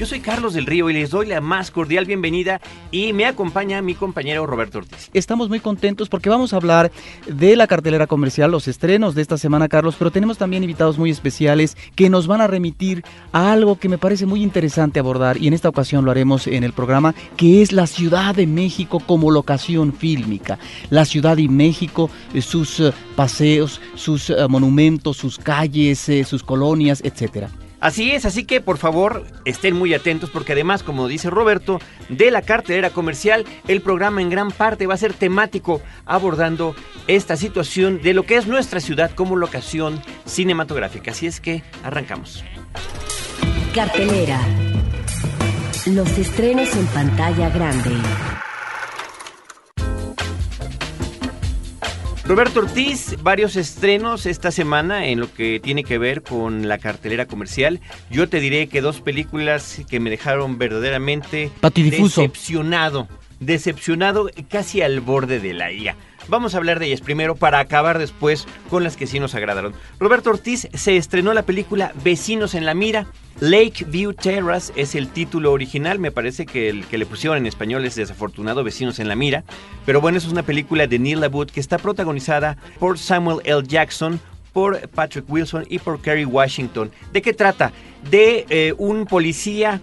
[0.00, 2.58] Yo soy Carlos del Río y les doy la más cordial bienvenida
[2.90, 5.10] y me acompaña mi compañero Roberto Ortiz.
[5.12, 6.90] Estamos muy contentos porque vamos a hablar
[7.26, 11.10] de la cartelera comercial, los estrenos de esta semana, Carlos, pero tenemos también invitados muy
[11.10, 15.48] especiales que nos van a remitir a algo que me parece muy interesante abordar y
[15.48, 19.30] en esta ocasión lo haremos en el programa, que es la Ciudad de México como
[19.30, 20.58] locación fílmica.
[20.88, 27.02] La Ciudad de México, eh, sus eh, paseos, sus eh, monumentos, sus calles, sus colonias,
[27.04, 27.50] etcétera.
[27.80, 32.30] Así es, así que por favor estén muy atentos porque además, como dice Roberto, de
[32.30, 36.74] la cartelera comercial, el programa en gran parte va a ser temático abordando
[37.06, 41.12] esta situación de lo que es nuestra ciudad como locación cinematográfica.
[41.12, 42.44] Así es que arrancamos.
[43.74, 44.40] Cartelera.
[45.86, 47.90] Los estrenos en pantalla grande.
[52.30, 57.26] Roberto Ortiz, varios estrenos esta semana en lo que tiene que ver con la cartelera
[57.26, 57.80] comercial.
[58.08, 63.08] Yo te diré que dos películas que me dejaron verdaderamente decepcionado,
[63.40, 65.96] decepcionado casi al borde de la ira.
[66.30, 69.74] Vamos a hablar de ellas primero para acabar después con las que sí nos agradaron.
[69.98, 73.08] Roberto Ortiz se estrenó la película Vecinos en la Mira.
[73.40, 77.84] Lakeview Terrace es el título original, me parece que el que le pusieron en español
[77.84, 79.44] es Desafortunado Vecinos en la Mira,
[79.86, 83.62] pero bueno, es una película de Neil Labud que está protagonizada por Samuel L.
[83.66, 84.20] Jackson,
[84.52, 86.92] por Patrick Wilson y por Kerry Washington.
[87.12, 87.72] ¿De qué trata?
[88.08, 89.80] De eh, un policía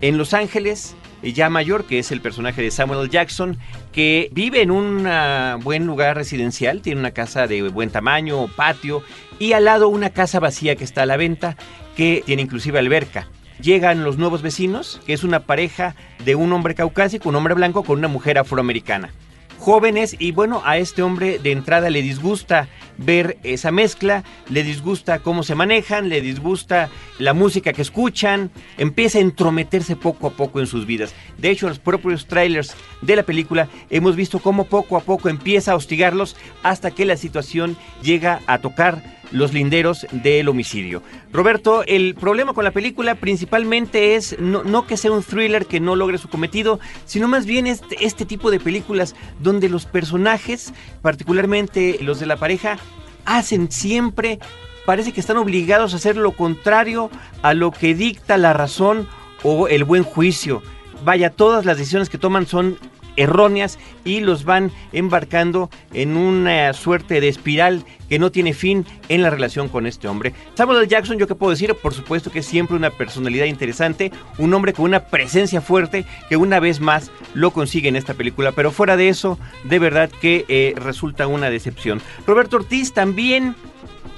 [0.00, 3.58] en Los Ángeles ya mayor, que es el personaje de Samuel Jackson,
[3.92, 9.02] que vive en un ah, buen lugar residencial, tiene una casa de buen tamaño, patio,
[9.38, 11.56] y al lado una casa vacía que está a la venta,
[11.96, 13.28] que tiene inclusive alberca.
[13.60, 17.82] Llegan los nuevos vecinos, que es una pareja de un hombre caucásico, un hombre blanco
[17.82, 19.10] con una mujer afroamericana
[19.58, 25.20] jóvenes y bueno, a este hombre de entrada le disgusta ver esa mezcla, le disgusta
[25.20, 26.88] cómo se manejan, le disgusta
[27.18, 31.14] la música que escuchan, empieza a entrometerse poco a poco en sus vidas.
[31.36, 35.28] De hecho, en los propios trailers de la película hemos visto cómo poco a poco
[35.28, 41.02] empieza a hostigarlos hasta que la situación llega a tocar los linderos del homicidio.
[41.32, 45.96] Roberto, el problema con la película principalmente es no, que sea un thriller que no
[45.96, 50.72] logre su cometido, sino más bien este, este tipo de películas donde los personajes,
[51.02, 52.78] particularmente los de la pareja,
[53.24, 54.38] hacen siempre,
[54.86, 57.10] parece que están obligados a hacer lo contrario
[57.42, 59.06] a lo que dicta la razón
[59.42, 60.62] o el buen juicio.
[61.04, 62.78] Vaya, todas las decisiones que toman son
[63.18, 69.22] erróneas y los van embarcando en una suerte de espiral que no tiene fin en
[69.22, 70.32] la relación con este hombre.
[70.54, 70.88] Samuel L.
[70.88, 74.72] Jackson, yo qué puedo decir, por supuesto que es siempre una personalidad interesante, un hombre
[74.72, 78.96] con una presencia fuerte que una vez más lo consigue en esta película, pero fuera
[78.96, 82.00] de eso, de verdad que eh, resulta una decepción.
[82.26, 83.54] Roberto Ortiz también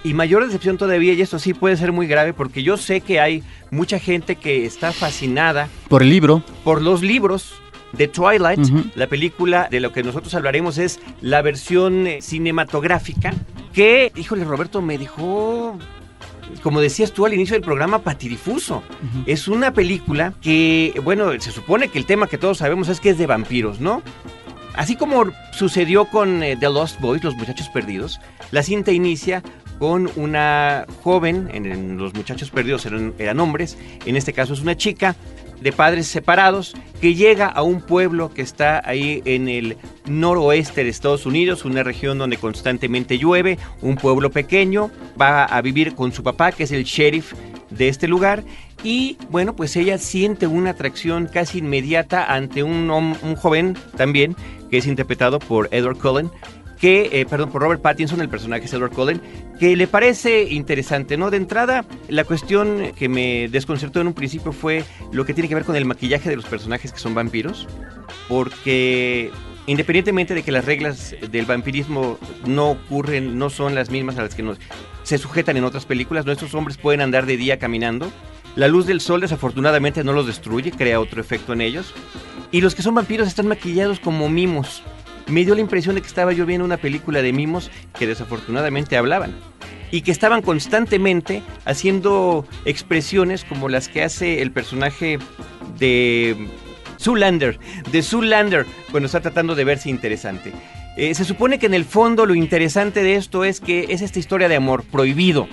[0.03, 3.21] y mayor decepción todavía, y esto sí puede ser muy grave, porque yo sé que
[3.21, 5.69] hay mucha gente que está fascinada.
[5.88, 6.43] Por el libro.
[6.65, 7.53] Por los libros
[7.96, 8.60] The Twilight,
[8.94, 13.34] la película de lo que nosotros hablaremos es la versión eh, cinematográfica
[13.72, 15.78] que, híjole, Roberto, me dijo
[16.62, 18.82] como decías tú al inicio del programa, patidifuso.
[19.26, 23.10] Es una película que, bueno, se supone que el tema que todos sabemos es que
[23.10, 24.02] es de vampiros, ¿no?
[24.74, 28.20] Así como sucedió con eh, The Lost Boys, Los Muchachos Perdidos,
[28.50, 29.42] la cinta inicia
[29.78, 33.76] con una joven, en, Los Muchachos Perdidos eran, eran hombres,
[34.06, 35.16] en este caso es una chica,
[35.60, 39.76] de padres separados que llega a un pueblo que está ahí en el
[40.06, 45.94] noroeste de Estados Unidos, una región donde constantemente llueve, un pueblo pequeño, va a vivir
[45.94, 47.34] con su papá que es el sheriff
[47.70, 48.43] de este lugar
[48.82, 54.34] y bueno pues ella siente una atracción casi inmediata ante un, un joven también
[54.70, 56.31] que es interpretado por Edward Cullen
[56.80, 59.20] que, eh, perdón, por Robert Pattinson, el personaje es Edward Cullen,
[59.58, 61.31] que le parece interesante, ¿no?
[61.31, 65.55] De entrada, la cuestión que me desconcertó en un principio fue lo que tiene que
[65.55, 67.69] ver con el maquillaje de los personajes que son vampiros,
[68.28, 69.31] porque
[69.66, 74.34] independientemente de que las reglas del vampirismo no ocurren, no son las mismas a las
[74.34, 74.43] que
[75.02, 78.10] se sujetan en otras películas, nuestros hombres pueden andar de día caminando.
[78.56, 81.94] La luz del sol desafortunadamente no los destruye, crea otro efecto en ellos.
[82.50, 84.82] Y los que son vampiros están maquillados como mimos
[85.31, 88.97] me dio la impresión de que estaba yo viendo una película de mimos que desafortunadamente
[88.97, 89.35] hablaban
[89.91, 95.19] y que estaban constantemente haciendo expresiones como las que hace el personaje
[95.79, 96.49] de
[96.99, 97.59] Zoolander,
[97.91, 100.53] de Zoolander, cuando está tratando de verse interesante.
[100.97, 104.19] Eh, se supone que en el fondo lo interesante de esto es que es esta
[104.19, 105.49] historia de amor prohibido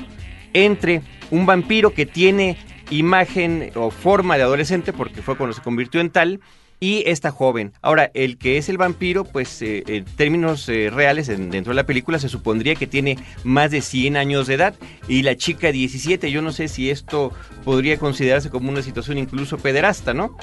[0.53, 1.01] entre
[1.31, 2.57] un vampiro que tiene
[2.89, 6.39] imagen o forma de adolescente, porque fue cuando se convirtió en tal,
[6.79, 7.73] y esta joven.
[7.81, 11.85] Ahora, el que es el vampiro, pues eh, en términos eh, reales, dentro de la
[11.85, 14.75] película se supondría que tiene más de 100 años de edad
[15.07, 16.31] y la chica 17.
[16.31, 17.31] Yo no sé si esto
[17.63, 20.37] podría considerarse como una situación incluso pederasta, ¿no?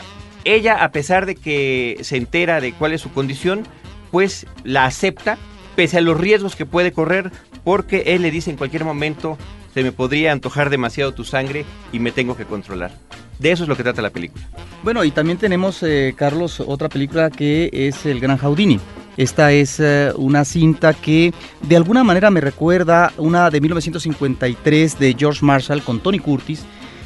[0.45, 3.65] Ella, a pesar de que se entera de cuál es su condición,
[4.11, 5.39] pues la acepta,
[5.75, 7.31] pese a los riesgos que puede correr,
[7.63, 9.39] porque él le dice en cualquier momento,
[9.73, 12.93] se me podría antojar demasiado tu sangre y me tengo que controlar.
[13.39, 14.45] De eso es lo que trata la película.
[14.83, 18.79] Bueno, y también tenemos, eh, Carlos, otra película que es El Gran Jaudini.
[19.17, 21.33] Esta es eh, una cinta que
[21.63, 26.65] de alguna manera me recuerda una de 1953 de George Marshall con Tony Curtis.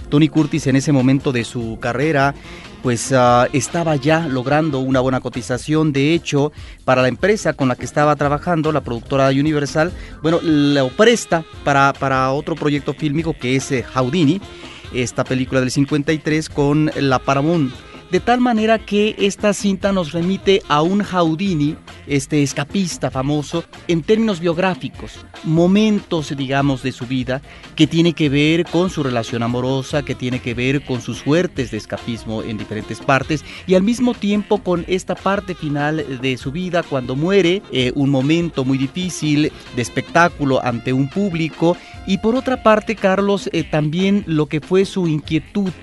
[0.08, 2.34] Tony Curtis en ese momento de su carrera
[2.82, 5.92] pues ah, estaba ya logrando una buena cotización.
[5.92, 6.52] De hecho,
[6.84, 9.92] para la empresa con la que estaba trabajando, la productora Universal,
[10.22, 14.40] bueno, lo presta para, para otro proyecto fílmico que es eh, Houdini
[14.92, 17.72] esta película del 53 con la Paramount.
[18.10, 21.76] De tal manera que esta cinta nos remite a un Houdini,
[22.06, 27.42] este escapista famoso, en términos biográficos, momentos, digamos, de su vida
[27.76, 31.70] que tiene que ver con su relación amorosa, que tiene que ver con sus suertes
[31.70, 36.50] de escapismo en diferentes partes y al mismo tiempo con esta parte final de su
[36.50, 41.76] vida cuando muere, eh, un momento muy difícil de espectáculo ante un público
[42.06, 45.74] y por otra parte, Carlos, eh, también lo que fue su inquietud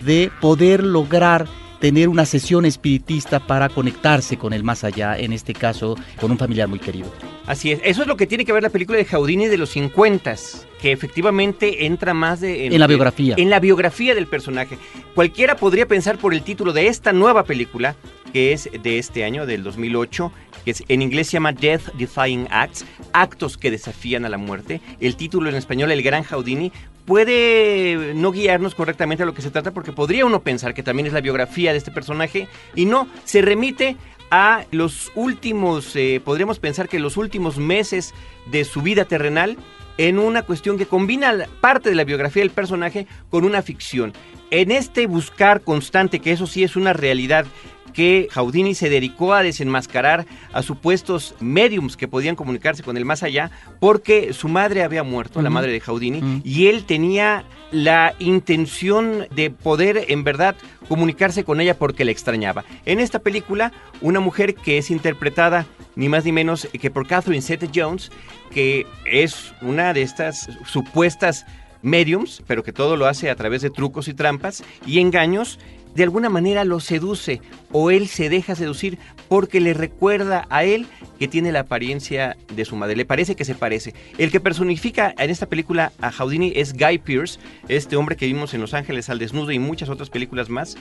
[0.00, 1.46] de poder lograr
[1.84, 6.38] tener una sesión espiritista para conectarse con el más allá, en este caso con un
[6.38, 7.12] familiar muy querido.
[7.44, 9.68] Así es, eso es lo que tiene que ver la película de Jaudini de los
[9.68, 10.34] 50,
[10.80, 13.34] que efectivamente entra más de, en, la biografía.
[13.36, 14.78] En la biografía del personaje.
[15.14, 17.96] Cualquiera podría pensar por el título de esta nueva película,
[18.32, 20.32] que es de este año, del 2008,
[20.64, 24.80] que en inglés se llama Death Defying Acts, actos que desafían a la muerte.
[25.00, 26.72] El título en español, El Gran Houdini,
[27.04, 31.06] puede no guiarnos correctamente a lo que se trata porque podría uno pensar que también
[31.06, 33.96] es la biografía de este personaje y no, se remite
[34.30, 38.14] a los últimos, eh, podríamos pensar que los últimos meses
[38.46, 39.58] de su vida terrenal
[39.98, 44.12] en una cuestión que combina parte de la biografía del personaje con una ficción.
[44.50, 47.46] En este buscar constante, que eso sí es una realidad
[47.94, 53.22] que Houdini se dedicó a desenmascarar a supuestos mediums que podían comunicarse con el más
[53.22, 53.50] allá
[53.80, 59.50] porque su madre había muerto, la madre de Houdini, y él tenía la intención de
[59.50, 60.56] poder en verdad
[60.88, 62.64] comunicarse con ella porque la extrañaba.
[62.84, 67.42] En esta película, una mujer que es interpretada ni más ni menos que por Catherine
[67.42, 68.10] Zeta Jones,
[68.52, 71.46] que es una de estas supuestas
[71.82, 75.58] mediums, pero que todo lo hace a través de trucos y trampas y engaños
[75.94, 77.40] de alguna manera lo seduce
[77.72, 78.98] o él se deja seducir
[79.28, 80.86] porque le recuerda a él
[81.18, 82.96] que tiene la apariencia de su madre.
[82.96, 83.94] Le parece que se parece.
[84.18, 87.38] El que personifica en esta película a Houdini es Guy Pearce,
[87.68, 90.76] este hombre que vimos en Los Ángeles al desnudo y muchas otras películas más.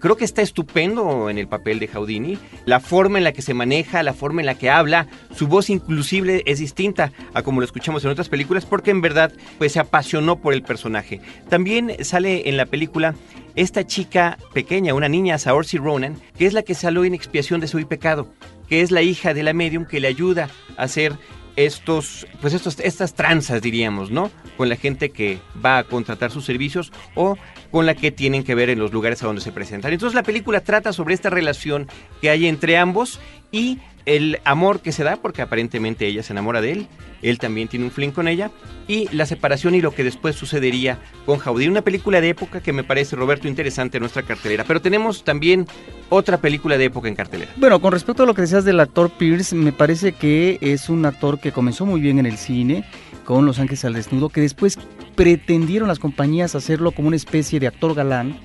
[0.00, 2.38] Creo que está estupendo en el papel de Houdini.
[2.66, 5.70] La forma en la que se maneja, la forma en la que habla, su voz
[5.70, 9.80] inclusive es distinta a como lo escuchamos en otras películas porque en verdad pues se
[9.80, 11.20] apasionó por el personaje.
[11.48, 13.14] También sale en la película
[13.56, 17.66] esta chica pequeña, una niña, Saoirse Ronan, que es la que salió en expiación de
[17.66, 18.28] su pecado,
[18.68, 21.14] que es la hija de la medium que le ayuda a hacer
[21.58, 24.30] estos, pues estos, estas tranzas, diríamos, ¿no?
[24.56, 27.36] Con la gente que va a contratar sus servicios o
[27.72, 29.92] con la que tienen que ver en los lugares a donde se presentan.
[29.92, 31.88] Entonces la película trata sobre esta relación
[32.20, 33.18] que hay entre ambos
[33.50, 36.88] y el amor que se da, porque aparentemente ella se enamora de él,
[37.20, 38.50] él también tiene un fling con ella,
[38.86, 41.68] y la separación y lo que después sucedería con Jaudí.
[41.68, 44.64] Una película de época que me parece, Roberto, interesante en nuestra cartelera.
[44.64, 45.66] Pero tenemos también
[46.08, 47.52] otra película de época en cartelera.
[47.56, 51.04] Bueno, con respecto a lo que decías del actor Pierce, me parece que es un
[51.04, 52.84] actor que comenzó muy bien en el cine
[53.24, 54.78] con Los Ángeles al Desnudo, que después
[55.16, 58.38] pretendieron las compañías hacerlo como una especie de actor galán.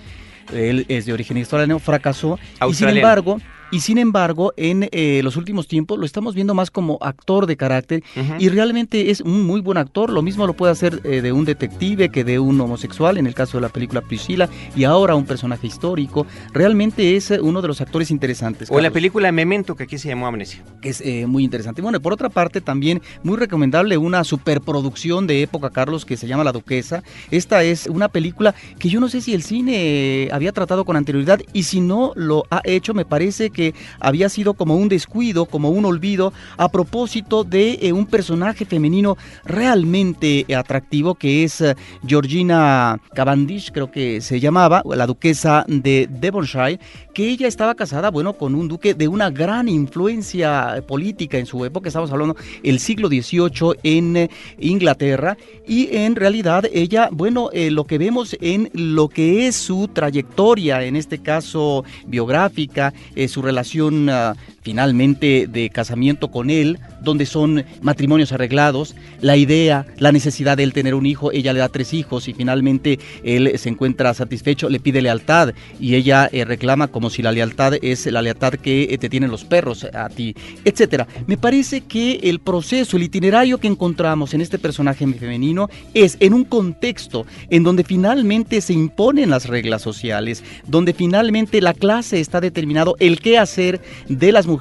[0.54, 2.38] Él es de origen australiano, fracasó.
[2.70, 3.40] Y sin embargo,
[3.74, 7.58] y sin embargo, en eh, los últimos tiempos lo estamos viendo más como actor de
[7.58, 8.04] carácter
[8.38, 10.12] y realmente es un muy buen actor.
[10.12, 13.34] Lo mismo lo puede hacer eh, de un detective que de un homosexual, en el
[13.34, 16.28] caso de la película Priscilla, y ahora un personaje histórico.
[16.54, 18.70] Realmente es eh, uno de los actores interesantes.
[18.70, 20.64] O la película Memento, que aquí se llamó Amnesia.
[20.80, 21.82] Que es muy interesante.
[21.82, 26.44] Bueno, por otra parte, también muy recomendable una superproducción de época, Carlos, que se llama
[26.44, 27.02] La Duquesa.
[27.32, 31.42] Esta es una película que yo no sé si el cine había tratado con anterioridad
[31.54, 33.63] y si no lo ha hecho, me parece que
[34.00, 39.18] había sido como un descuido, como un olvido, a propósito de eh, un personaje femenino
[39.46, 46.80] realmente atractivo que es eh, Georgina Cavendish, creo que se llamaba, la duquesa de Devonshire,
[47.14, 51.64] que ella estaba casada, bueno, con un duque de una gran influencia política en su
[51.66, 54.30] época, estamos hablando el siglo XVIII en eh,
[54.60, 60.84] Inglaterra, y en realidad ella, bueno, lo que vemos en lo que es su trayectoria,
[60.84, 62.94] en este caso biográfica,
[63.28, 70.12] su relación ah, finalmente de casamiento con él, donde son matrimonios arreglados, la idea, la
[70.12, 73.70] necesidad de él tener un hijo, ella le da tres hijos y finalmente él se
[73.70, 78.22] encuentra satisfecho, le pide lealtad y ella eh, reclama como si la lealtad es la
[78.22, 81.08] lealtad que eh, te tienen los perros a ti, etcétera.
[81.28, 86.34] Me parece que el proceso, el itinerario que encontramos en este personaje femenino es en
[86.34, 92.40] un contexto en donde finalmente se imponen las reglas sociales, donde finalmente la clase está
[92.40, 94.53] determinado el qué hacer de las mujeres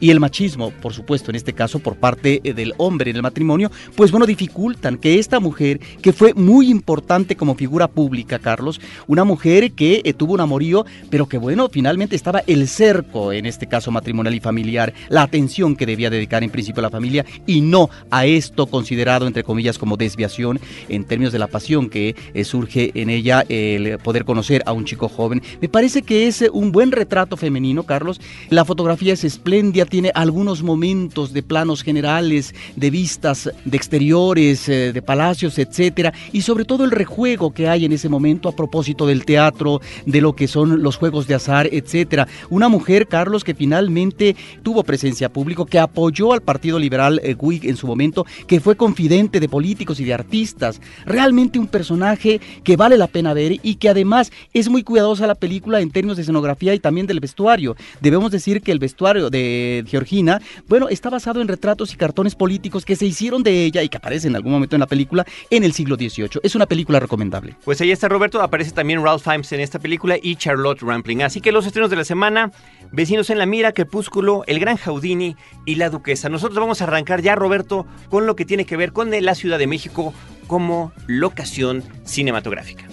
[0.00, 3.22] y el machismo, por supuesto, en este caso por parte eh, del hombre en el
[3.22, 8.80] matrimonio, pues bueno, dificultan que esta mujer, que fue muy importante como figura pública, Carlos,
[9.06, 13.46] una mujer que eh, tuvo un amorío, pero que bueno, finalmente estaba el cerco, en
[13.46, 17.24] este caso matrimonial y familiar, la atención que debía dedicar en principio a la familia
[17.46, 22.16] y no a esto considerado, entre comillas, como desviación en términos de la pasión que
[22.34, 25.42] eh, surge en ella el poder conocer a un chico joven.
[25.60, 28.20] Me parece que es un buen retrato femenino, Carlos.
[28.50, 34.92] La fotografía es espléndida, tiene algunos momentos de planos generales, de vistas de exteriores, eh,
[34.92, 39.06] de palacios, etcétera, y sobre todo el rejuego que hay en ese momento a propósito
[39.06, 42.26] del teatro, de lo que son los juegos de azar, etcétera.
[42.50, 47.66] Una mujer, Carlos, que finalmente tuvo presencia pública, que apoyó al Partido Liberal eh, Whig
[47.66, 50.80] en su momento, que fue confidente de políticos y de artistas.
[51.04, 55.34] Realmente un personaje que vale la pena ver y que además es muy cuidadosa la
[55.34, 57.76] película en términos de escenografía y también del vestuario.
[58.00, 62.84] Debemos decir que el vestuario de Georgina, bueno, está basado en retratos y cartones políticos
[62.84, 65.64] que se hicieron de ella y que aparecen en algún momento en la película en
[65.64, 66.40] el siglo XVIII.
[66.42, 67.56] Es una película recomendable.
[67.64, 71.22] Pues ahí está Roberto, aparece también Ralph Fiennes en esta película y Charlotte Rampling.
[71.22, 72.52] Así que los estrenos de la semana,
[72.92, 76.28] Vecinos en la Mira, Crepúsculo, El Gran Jaudini y La Duquesa.
[76.28, 79.58] Nosotros vamos a arrancar ya, Roberto, con lo que tiene que ver con la Ciudad
[79.58, 80.12] de México
[80.46, 82.86] como locación cinematográfica.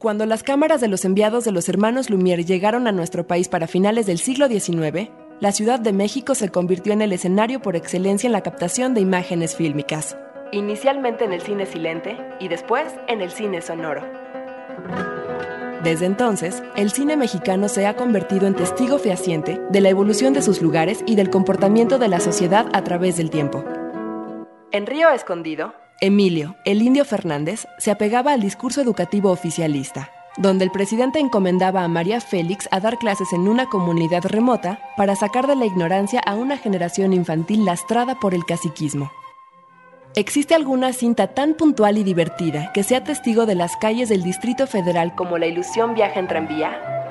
[0.00, 3.66] Cuando las cámaras de los enviados de los hermanos Lumière llegaron a nuestro país para
[3.66, 8.26] finales del siglo XIX, la Ciudad de México se convirtió en el escenario por excelencia
[8.26, 10.16] en la captación de imágenes fílmicas,
[10.52, 14.02] inicialmente en el cine silente y después en el cine sonoro.
[15.84, 20.40] Desde entonces, el cine mexicano se ha convertido en testigo fehaciente de la evolución de
[20.40, 23.62] sus lugares y del comportamiento de la sociedad a través del tiempo.
[24.72, 30.70] En Río Escondido, Emilio, el indio Fernández, se apegaba al discurso educativo oficialista, donde el
[30.70, 35.56] presidente encomendaba a María Félix a dar clases en una comunidad remota para sacar de
[35.56, 39.12] la ignorancia a una generación infantil lastrada por el caciquismo.
[40.16, 44.66] ¿Existe alguna cinta tan puntual y divertida que sea testigo de las calles del Distrito
[44.66, 47.09] Federal como La ilusión viaja en tranvía?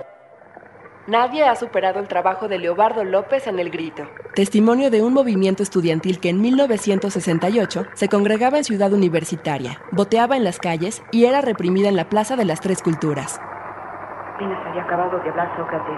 [1.09, 4.03] Nadie ha superado el trabajo de Leobardo López en El Grito,
[4.35, 10.43] testimonio de un movimiento estudiantil que en 1968 se congregaba en Ciudad Universitaria, boteaba en
[10.43, 13.41] las calles y era reprimida en la Plaza de las Tres Culturas.
[14.35, 15.97] Apenas había acabado de hablar Sócrates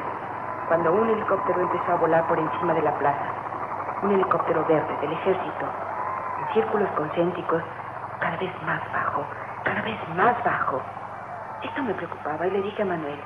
[0.70, 4.00] cuando un helicóptero empezó a volar por encima de la plaza.
[4.04, 5.66] Un helicóptero verde del ejército,
[6.40, 7.62] en círculos concéntricos,
[8.22, 9.26] cada vez más bajo,
[9.66, 10.82] cada vez más bajo.
[11.64, 13.20] Esto me preocupaba y le dije a Manuel,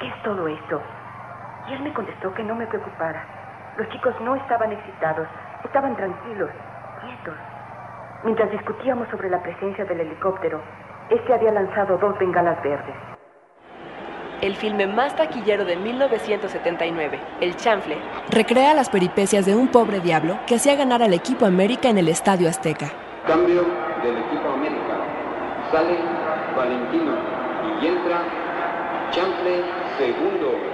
[0.00, 0.82] ¿qué es todo esto?
[1.68, 3.24] Y él me contestó que no me preocupara.
[3.76, 5.28] Los chicos no estaban excitados,
[5.64, 6.50] estaban tranquilos,
[7.00, 7.34] quietos.
[8.24, 10.60] Mientras discutíamos sobre la presencia del helicóptero,
[11.10, 12.94] este había lanzado dos bengalas verdes.
[14.40, 17.96] El filme más taquillero de 1979, El Chanfle,
[18.30, 22.08] recrea las peripecias de un pobre diablo que hacía ganar al equipo América en el
[22.08, 22.86] Estadio Azteca.
[23.26, 23.62] Cambio
[24.02, 24.94] del equipo América.
[25.72, 25.98] Sale
[26.56, 27.12] Valentino
[27.80, 28.22] y entra
[29.10, 29.64] Chanfle
[29.98, 30.67] segundo.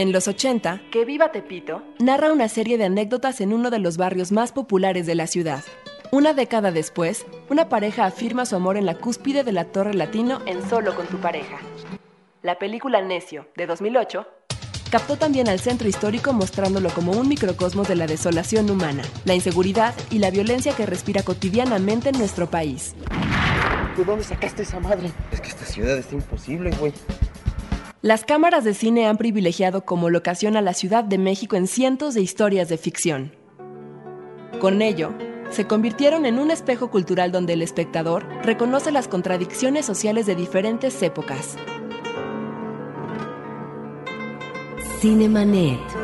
[0.00, 3.98] En los 80, Que Viva Tepito narra una serie de anécdotas en uno de los
[3.98, 5.62] barrios más populares de la ciudad.
[6.10, 10.40] Una década después, una pareja afirma su amor en la cúspide de la Torre Latino
[10.46, 11.58] en Solo con tu pareja.
[12.40, 14.26] La película Necio, de 2008,
[14.90, 19.94] captó también al centro histórico mostrándolo como un microcosmos de la desolación humana, la inseguridad
[20.10, 22.94] y la violencia que respira cotidianamente en nuestro país.
[23.98, 25.10] ¿De dónde sacaste esa madre?
[25.30, 26.94] Es que esta ciudad está imposible, güey.
[28.02, 32.14] Las cámaras de cine han privilegiado como locación a la Ciudad de México en cientos
[32.14, 33.32] de historias de ficción.
[34.58, 35.12] Con ello,
[35.50, 41.02] se convirtieron en un espejo cultural donde el espectador reconoce las contradicciones sociales de diferentes
[41.02, 41.56] épocas.
[45.00, 45.99] Cinemanet.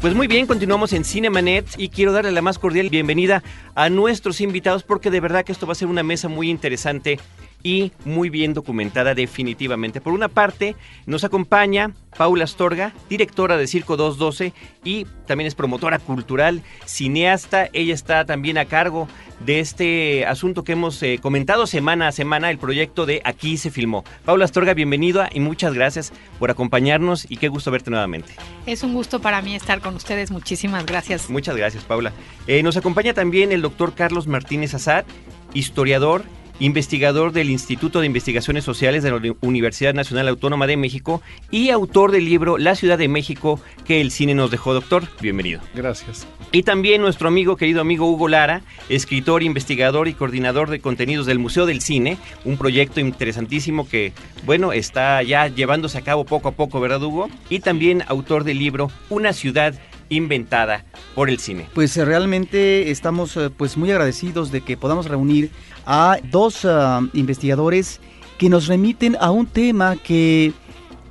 [0.00, 3.42] Pues muy bien, continuamos en Cinemanet y quiero darle la más cordial bienvenida
[3.74, 7.18] a nuestros invitados porque de verdad que esto va a ser una mesa muy interesante
[7.66, 10.00] y muy bien documentada definitivamente.
[10.00, 14.52] Por una parte, nos acompaña Paula Astorga, directora de Circo 212
[14.84, 17.68] y también es promotora cultural, cineasta.
[17.72, 19.08] Ella está también a cargo
[19.40, 23.72] de este asunto que hemos eh, comentado semana a semana, el proyecto de Aquí se
[23.72, 24.04] filmó.
[24.24, 28.32] Paula Astorga, bienvenida y muchas gracias por acompañarnos y qué gusto verte nuevamente.
[28.66, 31.28] Es un gusto para mí estar con ustedes, muchísimas gracias.
[31.30, 32.12] Muchas gracias, Paula.
[32.46, 35.04] Eh, nos acompaña también el doctor Carlos Martínez Azad,
[35.52, 36.22] historiador
[36.60, 42.12] investigador del Instituto de Investigaciones Sociales de la Universidad Nacional Autónoma de México y autor
[42.12, 44.74] del libro La Ciudad de México que el cine nos dejó.
[44.74, 45.60] Doctor, bienvenido.
[45.74, 46.26] Gracias.
[46.52, 51.38] Y también nuestro amigo, querido amigo Hugo Lara, escritor, investigador y coordinador de contenidos del
[51.38, 54.12] Museo del Cine, un proyecto interesantísimo que,
[54.44, 57.28] bueno, está ya llevándose a cabo poco a poco, ¿verdad, Hugo?
[57.50, 59.74] Y también autor del libro Una ciudad
[60.08, 60.84] inventada
[61.14, 61.68] por el cine.
[61.74, 65.50] Pues eh, realmente estamos eh, pues muy agradecidos de que podamos reunir
[65.84, 68.00] a dos ah, investigadores
[68.38, 70.52] que nos remiten a un tema que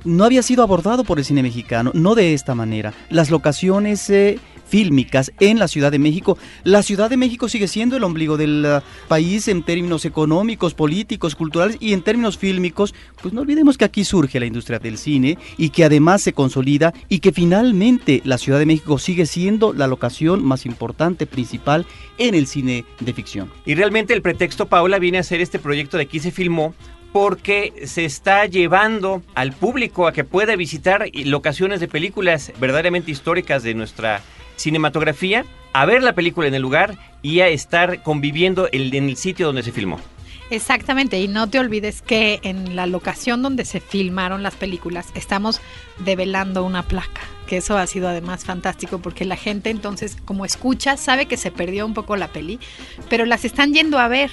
[0.04, 2.94] no había sido abordado por el cine mexicano, no de esta manera.
[3.10, 6.38] Las locaciones eh, fílmicas en la Ciudad de México.
[6.64, 11.34] La Ciudad de México sigue siendo el ombligo del uh, país en términos económicos, políticos,
[11.34, 12.94] culturales y en términos fílmicos.
[13.22, 16.92] Pues no olvidemos que aquí surge la industria del cine y que además se consolida
[17.08, 21.86] y que finalmente la Ciudad de México sigue siendo la locación más importante, principal
[22.18, 23.50] en el cine de ficción.
[23.64, 26.74] Y realmente el pretexto, Paula, viene a ser este proyecto de aquí se filmó
[27.12, 33.62] porque se está llevando al público a que pueda visitar locaciones de películas verdaderamente históricas
[33.62, 34.22] de nuestra
[34.56, 39.46] cinematografía, a ver la película en el lugar y a estar conviviendo en el sitio
[39.46, 40.00] donde se filmó.
[40.48, 45.60] Exactamente, y no te olvides que en la locación donde se filmaron las películas estamos
[46.04, 50.96] develando una placa, que eso ha sido además fantástico porque la gente entonces como escucha
[50.96, 52.60] sabe que se perdió un poco la peli,
[53.08, 54.30] pero las están yendo a ver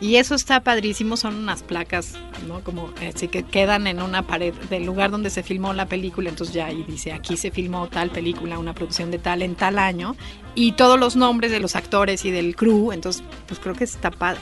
[0.00, 2.14] y eso está padrísimo, son unas placas,
[2.46, 2.60] ¿no?
[2.60, 6.54] Como así que quedan en una pared del lugar donde se filmó la película, entonces
[6.54, 10.14] ya ahí dice, aquí se filmó tal película, una producción de tal en tal año
[10.54, 14.12] y todos los nombres de los actores y del crew, entonces pues creo que está
[14.12, 14.40] padre.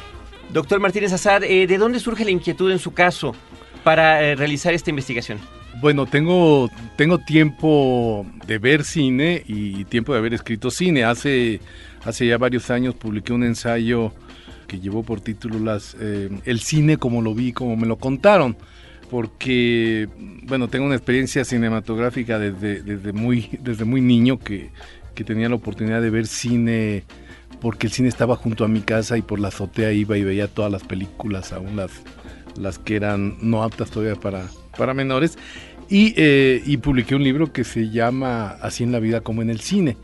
[0.53, 3.35] Doctor Martínez Azad, eh, ¿de dónde surge la inquietud en su caso
[3.83, 5.39] para eh, realizar esta investigación?
[5.81, 11.05] Bueno, tengo, tengo tiempo de ver cine y tiempo de haber escrito cine.
[11.05, 11.61] Hace,
[12.05, 14.13] hace ya varios años publiqué un ensayo
[14.67, 18.57] que llevó por título las, eh, El cine como lo vi, como me lo contaron.
[19.11, 20.09] Porque,
[20.45, 24.71] bueno, tengo una experiencia cinematográfica desde, desde, muy, desde muy niño que,
[25.15, 27.05] que tenía la oportunidad de ver cine
[27.61, 30.49] porque el cine estaba junto a mi casa y por la azotea iba y veía
[30.49, 31.91] todas las películas, aún las,
[32.59, 35.39] las que eran no aptas todavía para, para menores.
[35.89, 39.51] Y, eh, y publiqué un libro que se llama Así en la vida como en
[39.51, 39.97] el cine,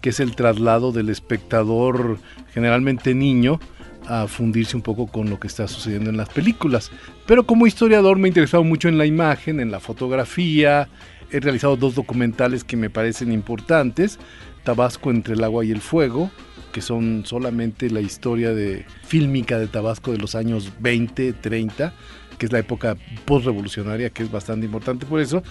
[0.00, 2.18] que es el traslado del espectador,
[2.52, 3.60] generalmente niño,
[4.08, 6.90] a fundirse un poco con lo que está sucediendo en las películas.
[7.26, 10.88] Pero como historiador me he interesado mucho en la imagen, en la fotografía.
[11.30, 14.18] He realizado dos documentales que me parecen importantes.
[14.64, 16.30] Tabasco entre el agua y el fuego,
[16.72, 21.92] que son solamente la historia de fílmica de Tabasco de los años 20, 30,
[22.38, 25.42] que es la época postrevolucionaria, que es bastante importante por eso,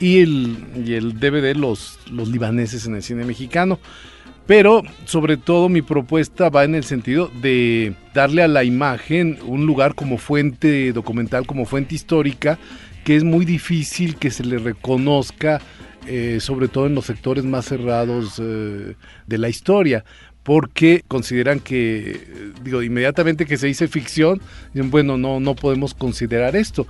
[0.00, 3.78] y el, y el DVD, los, los libaneses en el cine mexicano.
[4.46, 9.64] Pero sobre todo mi propuesta va en el sentido de darle a la imagen un
[9.64, 12.58] lugar como fuente documental, como fuente histórica,
[13.04, 15.62] que es muy difícil que se le reconozca,
[16.06, 20.04] eh, sobre todo en los sectores más cerrados eh, de la historia
[20.44, 24.40] porque consideran que, digo, inmediatamente que se dice ficción,
[24.74, 26.86] dicen, bueno, no, no podemos considerar esto.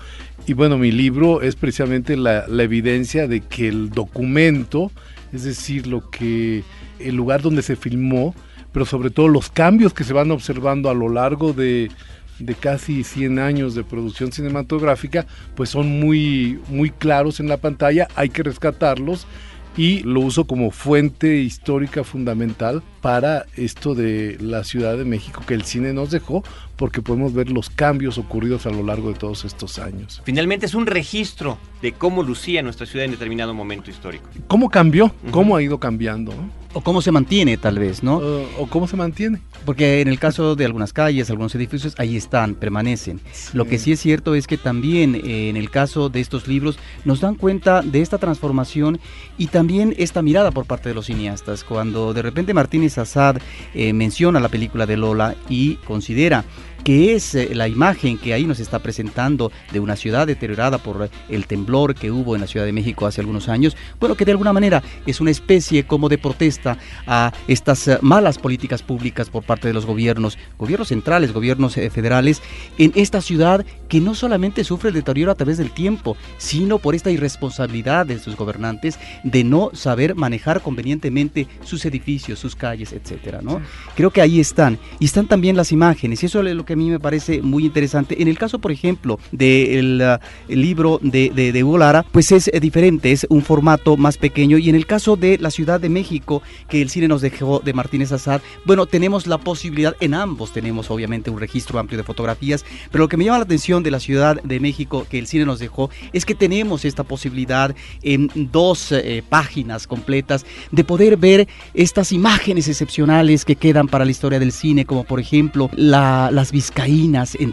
[0.46, 4.90] Y bueno, mi libro es precisamente la, evidencia de que el documento,
[5.32, 6.64] es decir, lo que,
[6.98, 8.34] el lugar donde se filmó,
[8.72, 11.92] pero sobre todo los cambios que se van observando a lo largo de,
[12.40, 18.08] de casi 100 años de producción cinematográfica, pues son muy, muy claros en la pantalla,
[18.16, 19.28] hay que rescatarlos
[19.76, 25.52] y lo uso como fuente histórica fundamental para esto de la Ciudad de México que
[25.52, 26.42] el cine nos dejó,
[26.76, 30.22] porque podemos ver los cambios ocurridos a lo largo de todos estos años.
[30.24, 34.24] Finalmente es un registro de cómo lucía nuestra ciudad en determinado momento histórico.
[34.48, 35.14] ¿Cómo cambió?
[35.30, 36.32] ¿Cómo ha ido cambiando?
[36.72, 38.16] O cómo se mantiene, tal vez, ¿no?
[38.16, 39.40] o cómo se mantiene.
[39.64, 43.20] Porque en el caso de algunas calles, algunos edificios, ahí están, permanecen.
[43.52, 46.78] Lo que sí es cierto es que también eh, en el caso de estos libros
[47.04, 48.98] nos dan cuenta de esta transformación
[49.38, 51.62] y también esta mirada por parte de los cineastas.
[51.62, 53.38] Cuando de repente Martínez Assad
[53.74, 56.44] eh, menciona la película de Lola y considera
[56.84, 61.08] que es eh, la imagen que ahí nos está presentando de una ciudad deteriorada por
[61.30, 64.32] el temblor que hubo en la Ciudad de México hace algunos años, bueno, que de
[64.32, 66.76] alguna manera es una especie como de protesta
[67.06, 72.42] a estas eh, malas políticas públicas por parte de los gobiernos, gobiernos centrales, gobiernos federales,
[72.76, 76.94] en esta ciudad que no solamente sufre el deterioro a través del tiempo, sino por
[76.94, 83.40] esta irresponsabilidad de sus gobernantes de no saber manejar convenientemente sus edificios, sus calles, etcétera,
[83.42, 83.60] ¿no?
[83.96, 86.76] Creo que ahí están y están también las imágenes y eso es lo que a
[86.76, 88.20] mí me parece muy interesante.
[88.20, 92.60] En el caso, por ejemplo, del uh, libro de, de, Hugo Lara, pues es eh,
[92.60, 94.58] diferente, es un formato más pequeño.
[94.58, 97.72] Y en el caso de la Ciudad de México, que el cine nos dejó de
[97.72, 102.64] Martínez Azad, bueno, tenemos la posibilidad, en ambos tenemos obviamente un registro amplio de fotografías,
[102.90, 105.44] pero lo que me llama la atención de la Ciudad de México, que el cine
[105.44, 111.48] nos dejó, es que tenemos esta posibilidad en dos eh, páginas completas de poder ver
[111.72, 116.52] estas imágenes excepcionales que quedan para la historia del cine, como por ejemplo la, las
[116.72, 117.52] Caínas en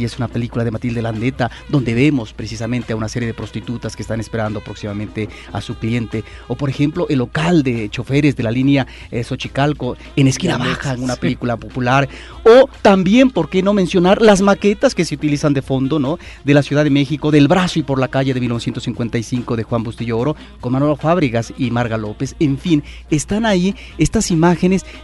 [0.00, 4.02] es una película de Matilde Landeta, donde vemos precisamente a una serie de prostitutas que
[4.02, 6.24] están esperando próximamente a su cliente.
[6.48, 10.94] O por ejemplo, el local de choferes de la línea eh, Xochicalco en Esquina Baja,
[10.94, 12.08] en una película popular.
[12.44, 16.18] O también, ¿por qué no mencionar las maquetas que se utilizan de fondo, ¿no?
[16.44, 19.82] De la Ciudad de México, del brazo y por la calle de 1955 de Juan
[19.82, 22.36] Bustillo Oro, con Manolo Fábregas y Marga López.
[22.38, 24.49] En fin, están ahí estas imágenes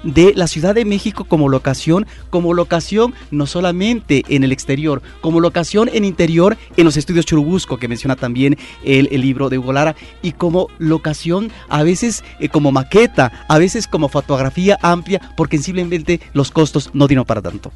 [0.02, 5.40] de la Ciudad de México como locación, como locación no solamente en el exterior, como
[5.40, 9.96] locación en interior en los estudios Churubusco, que menciona también el, libro de Hugo Lara,
[10.22, 16.20] y como locación a veces eh, como maqueta, a veces como fotografía amplia, porque simplemente
[16.32, 17.72] los costos no dieron para tanto.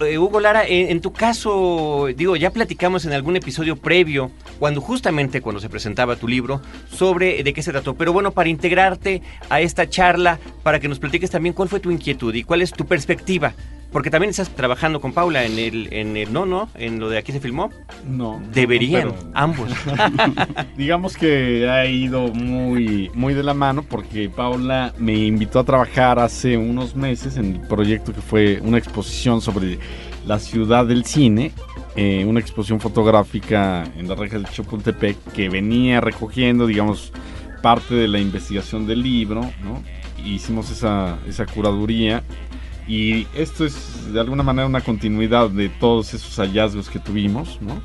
[0.00, 5.40] Eh, Hugo Lara, en, tu caso, digo, ya platicamos en algún episodio previo, cuando justamente
[5.40, 7.94] cuando se presentaba tu libro, sobre de qué se trató.
[7.94, 11.90] Pero bueno, para integrarte a esta charla, para que nos platiques también cuál fue tu
[11.90, 13.54] inquietud y cuál es tu perspectiva
[13.94, 17.16] porque también estás trabajando con Paula en el, en el no, no, en lo de
[17.16, 17.70] aquí se filmó.
[18.04, 18.42] No.
[18.52, 19.70] Deberían, ambos.
[20.76, 26.18] Digamos que ha ido muy, muy de la mano porque Paula me invitó a trabajar
[26.18, 29.78] hace unos meses en el proyecto que fue una exposición sobre
[30.26, 31.52] la ciudad del cine.
[31.94, 37.12] Eh, una exposición fotográfica en la región de Chapultepec que venía recogiendo, digamos,
[37.62, 39.84] parte de la investigación del libro, ¿no?
[40.26, 42.24] Hicimos esa, esa curaduría
[42.86, 47.82] y esto es de alguna manera una continuidad de todos esos hallazgos que tuvimos, ¿no?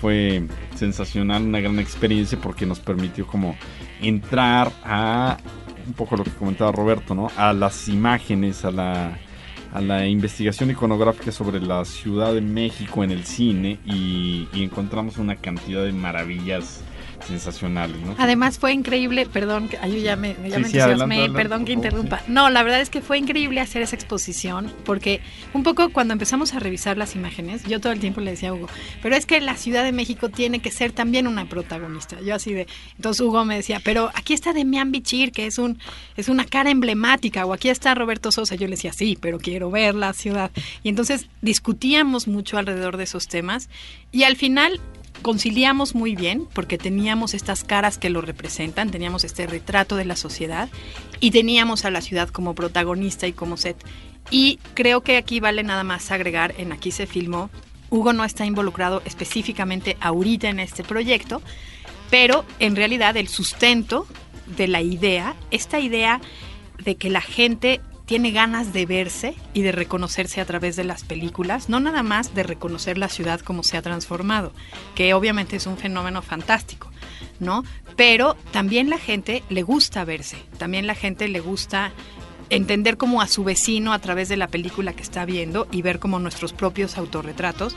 [0.00, 3.56] Fue sensacional, una gran experiencia porque nos permitió como
[4.00, 5.36] entrar a
[5.86, 7.30] un poco lo que comentaba Roberto, ¿no?
[7.36, 9.18] A las imágenes, a la,
[9.72, 15.18] a la investigación iconográfica sobre la Ciudad de México en el cine y, y encontramos
[15.18, 16.82] una cantidad de maravillas
[17.26, 18.00] sensacionales.
[18.00, 18.14] ¿no?
[18.18, 20.58] Además fue increíble, perdón, ayú, ya me, ya
[21.06, 22.22] me perdón que interrumpa.
[22.28, 25.20] No, la verdad es que fue increíble hacer esa exposición porque
[25.52, 28.54] un poco cuando empezamos a revisar las imágenes, yo todo el tiempo le decía a
[28.54, 28.68] Hugo,
[29.02, 32.20] pero es que la Ciudad de México tiene que ser también una protagonista.
[32.20, 35.78] Yo así de, entonces Hugo me decía, pero aquí está Demian Bichir, que es un
[36.16, 38.54] es una cara emblemática, o aquí está Roberto Sosa.
[38.54, 40.50] Yo le decía, sí, pero quiero ver la ciudad.
[40.82, 43.68] Y entonces discutíamos mucho alrededor de esos temas
[44.10, 44.80] y al final
[45.20, 50.16] conciliamos muy bien porque teníamos estas caras que lo representan, teníamos este retrato de la
[50.16, 50.68] sociedad
[51.20, 53.76] y teníamos a la ciudad como protagonista y como set.
[54.30, 57.50] Y creo que aquí vale nada más agregar, en aquí se filmó,
[57.90, 61.42] Hugo no está involucrado específicamente ahorita en este proyecto,
[62.10, 64.06] pero en realidad el sustento
[64.56, 66.20] de la idea, esta idea
[66.82, 67.80] de que la gente
[68.12, 72.34] tiene ganas de verse y de reconocerse a través de las películas, no nada más
[72.34, 74.52] de reconocer la ciudad como se ha transformado,
[74.94, 76.90] que obviamente es un fenómeno fantástico,
[77.40, 77.64] ¿no?
[77.96, 81.92] Pero también la gente le gusta verse, también la gente le gusta
[82.52, 85.98] entender como a su vecino a través de la película que está viendo y ver
[85.98, 87.74] como nuestros propios autorretratos.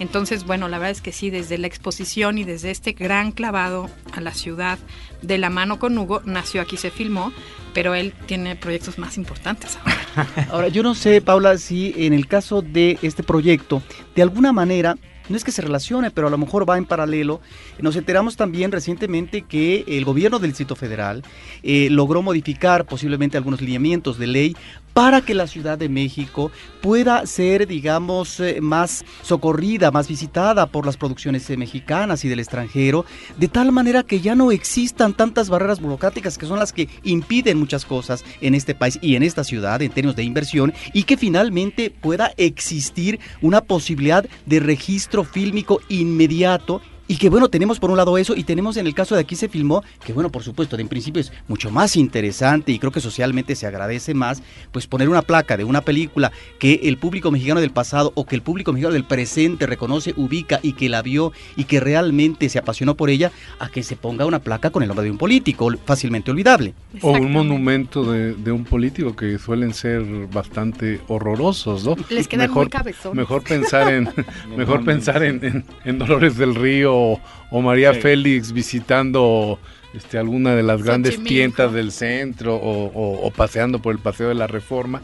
[0.00, 3.88] Entonces, bueno, la verdad es que sí, desde la exposición y desde este gran clavado
[4.12, 4.80] a la ciudad
[5.22, 7.32] de la mano con Hugo, nació aquí se filmó,
[7.72, 10.46] pero él tiene proyectos más importantes ahora.
[10.50, 13.80] ahora, yo no sé, Paula, si en el caso de este proyecto,
[14.16, 14.96] de alguna manera
[15.28, 17.40] no es que se relacione, pero a lo mejor va en paralelo.
[17.80, 21.22] Nos enteramos también recientemente que el gobierno del Distrito Federal
[21.62, 24.56] eh, logró modificar posiblemente algunos lineamientos de ley
[24.96, 30.86] para que la Ciudad de México pueda ser, digamos, eh, más socorrida, más visitada por
[30.86, 33.04] las producciones eh, mexicanas y del extranjero,
[33.36, 37.58] de tal manera que ya no existan tantas barreras burocráticas que son las que impiden
[37.58, 41.18] muchas cosas en este país y en esta ciudad en términos de inversión y que
[41.18, 47.96] finalmente pueda existir una posibilidad de registro fílmico inmediato y que bueno, tenemos por un
[47.96, 50.76] lado eso y tenemos en el caso de aquí se filmó, que bueno, por supuesto,
[50.76, 54.42] de en principio es mucho más interesante y creo que socialmente se agradece más,
[54.72, 58.34] pues poner una placa de una película que el público mexicano del pasado o que
[58.34, 62.58] el público mexicano del presente reconoce, ubica y que la vio y que realmente se
[62.58, 65.70] apasionó por ella, a que se ponga una placa con el nombre de un político,
[65.84, 66.74] fácilmente olvidable.
[67.02, 71.96] O un monumento de, un político que suelen ser bastante horrorosos, ¿no?
[72.08, 72.70] Les quedan mejor,
[73.04, 74.08] muy Mejor pensar en,
[74.56, 79.58] mejor pensar en, en Dolores del Río o, María Félix visitando
[79.94, 84.46] este, alguna de las grandes tiendas del centro o, paseando por el Paseo de la
[84.46, 85.02] Reforma.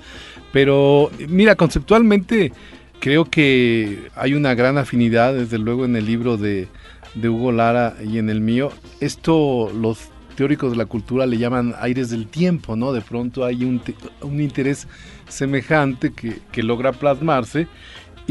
[0.53, 2.53] Pero mira, conceptualmente
[3.01, 6.69] creo que hay una gran afinidad, desde luego, en el libro de,
[7.17, 8.71] Hugo Lara y en el mío.
[9.01, 12.93] Esto los teóricos de la cultura le llaman aires del tiempo, ¿no?
[12.93, 13.83] De pronto hay un,
[14.23, 14.89] un interés
[15.29, 17.67] semejante que, que logra plasmarse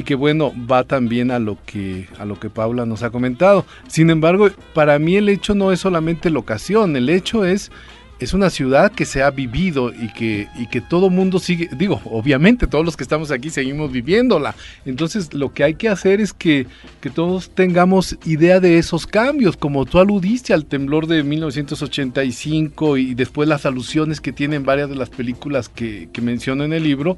[0.01, 3.65] y que bueno, va también a lo que a lo que Paula nos ha comentado.
[3.87, 7.71] Sin embargo, para mí el hecho no es solamente la ocasión, el hecho es
[8.19, 11.99] es una ciudad que se ha vivido y que, y que todo mundo sigue, digo,
[12.05, 14.53] obviamente todos los que estamos aquí seguimos viviéndola.
[14.85, 16.67] Entonces lo que hay que hacer es que,
[17.01, 23.15] que todos tengamos idea de esos cambios, como tú aludiste al temblor de 1985 y
[23.15, 27.17] después las alusiones que tienen varias de las películas que, que menciono en el libro,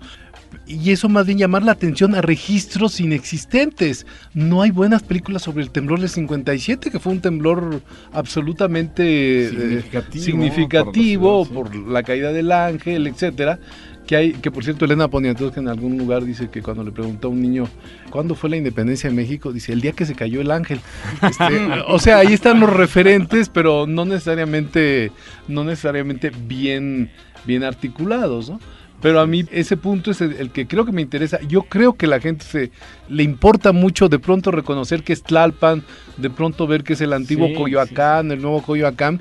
[0.66, 4.06] y eso más bien llamar la atención a registros inexistentes.
[4.34, 9.84] No hay buenas películas sobre el temblor del 57, que fue un temblor absolutamente eh,
[10.14, 13.60] significativo, por, la caída del ángel, etcétera.
[14.08, 17.30] Que hay, que por cierto Elena Poniatowska en algún lugar dice que cuando le preguntó
[17.30, 17.70] a un niño
[18.10, 20.82] cuándo fue la independencia de México, dice el día que se cayó el ángel.
[21.22, 25.12] Este, o sea, ahí están los referentes, pero no necesariamente,
[25.48, 27.12] no necesariamente bien,
[27.46, 28.60] bien articulados, ¿no?
[29.04, 31.38] Pero a mí ese punto es el, que creo que me interesa.
[31.42, 32.72] Yo creo que la gente se
[33.10, 35.84] le importa mucho de pronto reconocer que es Tlalpan,
[36.16, 39.20] de pronto ver que es el antiguo Coyoacán, el nuevo Coyoacán.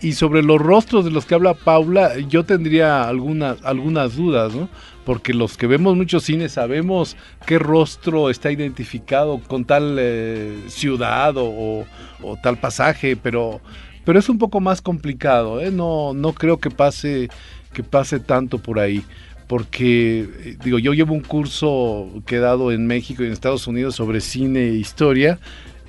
[0.00, 4.70] Y sobre los rostros de los que habla Paula, yo tendría algunas, algunas dudas, ¿no?
[5.04, 11.34] Porque los que vemos muchos cines sabemos qué rostro está identificado con tal eh, ciudad
[11.36, 11.84] o,
[12.22, 13.60] o, tal pasaje, pero,
[14.06, 15.70] pero es un poco más complicado, ¿eh?
[15.70, 17.28] No, no creo que pase
[17.72, 19.04] que pase tanto por ahí.
[19.46, 23.66] Porque, eh, digo, yo llevo un curso que he dado en México y en Estados
[23.66, 25.40] Unidos sobre cine e historia.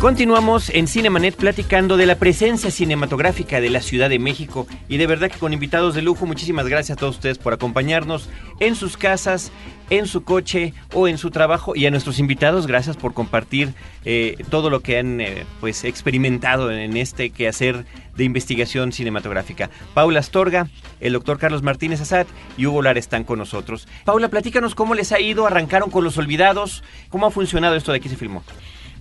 [0.00, 5.08] Continuamos en Cinemanet platicando de la presencia cinematográfica de la Ciudad de México y de
[5.08, 8.28] verdad que con invitados de lujo, muchísimas gracias a todos ustedes por acompañarnos
[8.60, 9.50] en sus casas,
[9.90, 14.36] en su coche o en su trabajo y a nuestros invitados, gracias por compartir eh,
[14.50, 17.84] todo lo que han eh, pues experimentado en este quehacer
[18.16, 19.68] de investigación cinematográfica.
[19.94, 20.68] Paula Astorga,
[21.00, 23.88] el doctor Carlos Martínez Azad y Hugo Lara están con nosotros.
[24.04, 27.98] Paula, platícanos cómo les ha ido, arrancaron con los olvidados, cómo ha funcionado esto de
[27.98, 28.44] aquí se filmó.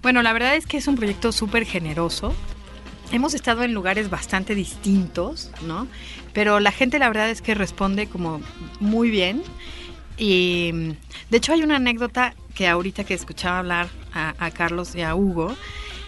[0.02, 2.34] Bueno, la verdad es que es un proyecto súper generoso.
[3.12, 5.88] Hemos estado en lugares bastante distintos, ¿no?
[6.34, 8.42] Pero la gente la verdad es que responde como
[8.80, 9.44] muy bien.
[10.18, 10.72] Y
[11.30, 15.56] de hecho hay una anécdota que ahorita que escuchaba hablar a, Carlos y a Hugo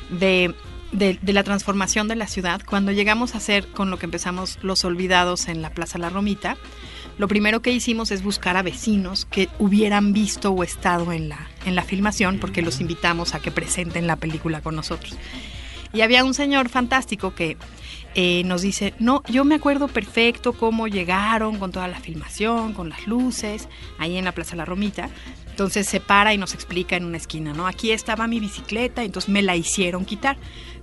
[0.09, 0.55] de,
[0.91, 4.83] de, la transformación de la ciudad, cuando llegamos a hacer con lo que empezamos Los
[4.83, 6.57] Olvidados en la Plaza La Romita,
[7.19, 11.49] lo primero que hicimos es buscar a vecinos que hubieran visto o estado en la,
[11.65, 15.17] en la filmación, porque los invitamos a que presenten la película con nosotros.
[15.91, 17.57] Y había un señor fantástico que
[18.15, 22.87] eh, nos dice, no, yo me acuerdo perfecto cómo llegaron con toda la filmación, con
[22.87, 25.09] las luces, ahí en la Plaza La Romita.
[25.49, 27.67] Entonces se para y nos explica en una esquina, ¿no?
[27.67, 30.37] Aquí estaba mi bicicleta, entonces me la hicieron quitar,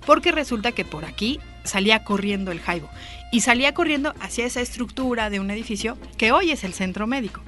[0.05, 2.87] porque resulta que por aquí salía corriendo el Jaibo
[3.31, 7.41] y salía corriendo hacia esa estructura de un edificio que hoy es el centro médico.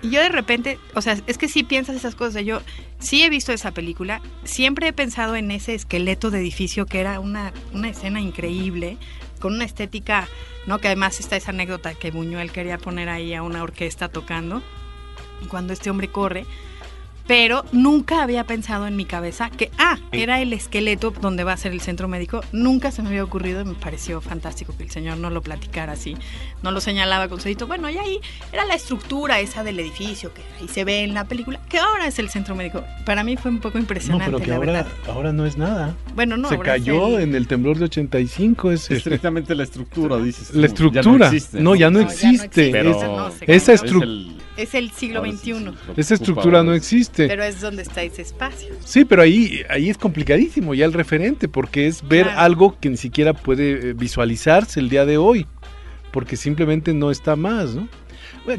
[0.00, 2.44] Y yo de repente, o sea, es que sí piensas esas cosas.
[2.44, 2.62] Yo
[3.00, 7.20] sí he visto esa película, siempre he pensado en ese esqueleto de edificio que era
[7.20, 8.96] una, una escena increíble,
[9.40, 10.28] con una estética,
[10.66, 10.78] ¿no?
[10.78, 14.62] Que además está esa anécdota que Buñuel quería poner ahí a una orquesta tocando,
[15.48, 16.46] cuando este hombre corre
[17.28, 21.56] pero nunca había pensado en mi cabeza que, ah, era el esqueleto donde va a
[21.58, 22.40] ser el centro médico.
[22.52, 25.92] Nunca se me había ocurrido y me pareció fantástico que el señor no lo platicara
[25.92, 26.16] así,
[26.62, 27.66] no lo señalaba con su dedito.
[27.66, 28.18] Bueno, y ahí
[28.50, 32.06] era la estructura esa del edificio que ahí se ve en la película, que ahora
[32.06, 32.82] es el centro médico.
[33.04, 35.94] Para mí fue un poco impresionante, no, pero que ahora, ahora no es nada.
[36.14, 36.48] Bueno, no.
[36.48, 38.72] Se cayó en el temblor de 85.
[38.72, 40.54] Es, Estrictamente la estructura, dices.
[40.54, 41.02] La estructura.
[41.02, 42.72] Ya no, existe, no, ya no, existe.
[43.46, 45.70] esa estructura es el siglo XXI.
[45.96, 47.28] Esa estructura no existe.
[47.28, 48.74] Pero es donde está ese espacio.
[48.84, 52.96] Sí, pero ahí, ahí es complicadísimo ya el referente, porque es ver algo que ni
[52.96, 55.46] siquiera puede eh, visualizarse el día de hoy,
[56.12, 57.88] porque simplemente no está más, ¿no?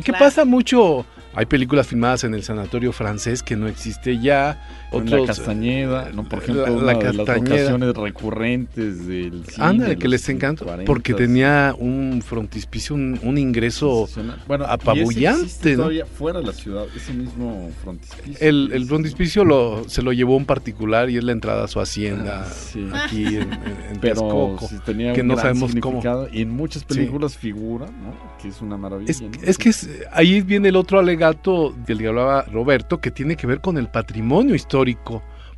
[0.04, 1.06] ¿Qué pasa mucho?
[1.34, 4.79] Hay películas filmadas en el sanatorio francés que no existe ya.
[4.92, 6.28] Otros, la Castañeda, ¿no?
[6.28, 9.66] por ejemplo, la, las locaciones recurrentes del cine.
[9.66, 14.10] Ándale, que les encanta, porque tenía un frontispicio, un, ingreso
[14.48, 15.72] bueno, apabullante.
[15.72, 15.78] ¿no?
[15.78, 18.36] todavía fuera de la ciudad, ese mismo frontispicio.
[18.40, 21.80] El, el frontispicio lo, se lo llevó un particular y es la entrada a su
[21.80, 26.02] hacienda ah, aquí en, en, Pero tenía que no sabemos cómo.
[26.32, 28.14] Y en muchas películas figura, ¿no?
[28.42, 29.12] que es una maravilla.
[29.12, 29.72] Es, es que
[30.12, 33.88] ahí viene el otro alegato del que hablaba Roberto, que tiene que ver con el
[33.88, 34.79] patrimonio histórico.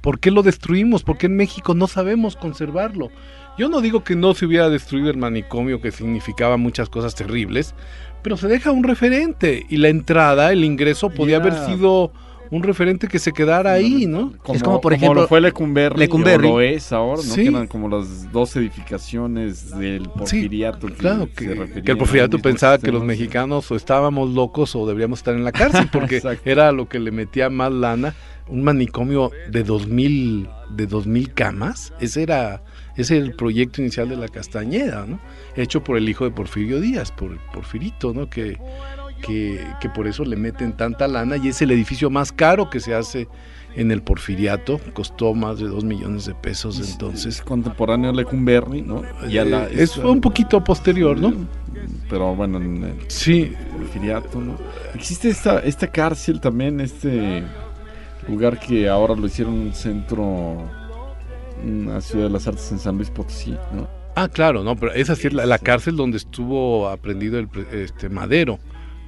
[0.01, 1.03] ¿Por qué lo destruimos?
[1.03, 3.10] ¿Por qué en México no sabemos conservarlo?
[3.57, 7.75] Yo no digo que no se hubiera destruido el manicomio, que significaba muchas cosas terribles,
[8.23, 12.12] pero se deja un referente y la entrada, el ingreso, podía haber sido
[12.51, 14.33] un referente que se quedara ahí, ¿no?
[14.53, 16.47] es como por ejemplo, lo fue Lecumberri, Lecumberri.
[16.49, 17.33] O lo es ahora, ¿no?
[17.33, 20.87] Que eran como las dos edificaciones del porfiriato.
[20.87, 21.45] que claro, que,
[21.91, 25.87] el porfiriato pensaba que los mexicanos o estábamos locos o deberíamos estar en la cárcel,
[25.91, 28.13] porque era lo que le metía más lana.
[28.47, 32.61] Un manicomio de dos mil, de dos mil camas, ese era,
[32.97, 35.21] ese era el proyecto inicial de la Castañeda, ¿no?
[35.55, 38.29] Hecho por el hijo de Porfirio Díaz, por Porfirito, ¿no?
[38.29, 38.57] Que
[39.21, 42.93] que, por eso le meten tanta lana y es el edificio más caro que se
[42.93, 43.27] hace
[43.75, 47.36] en el Porfiriato, costó más de dos millones de pesos entonces.
[47.36, 49.03] Es contemporáneo a Lecumberri, ¿no?
[49.23, 51.34] Eh, es, un poquito posterior, ¿no?
[52.10, 53.53] Pero bueno, en el sí.
[53.71, 54.57] Porfiriato, ¿no?
[54.93, 57.43] Existe esta, esta cárcel también, este
[58.27, 60.69] lugar que ahora lo hicieron un centro,
[61.63, 63.88] una ciudad de las artes en San Luis Potosí, ¿no?
[64.15, 68.10] Ah, claro, no, pero esa sí es la, la cárcel donde estuvo aprendido el este
[68.10, 68.60] Madero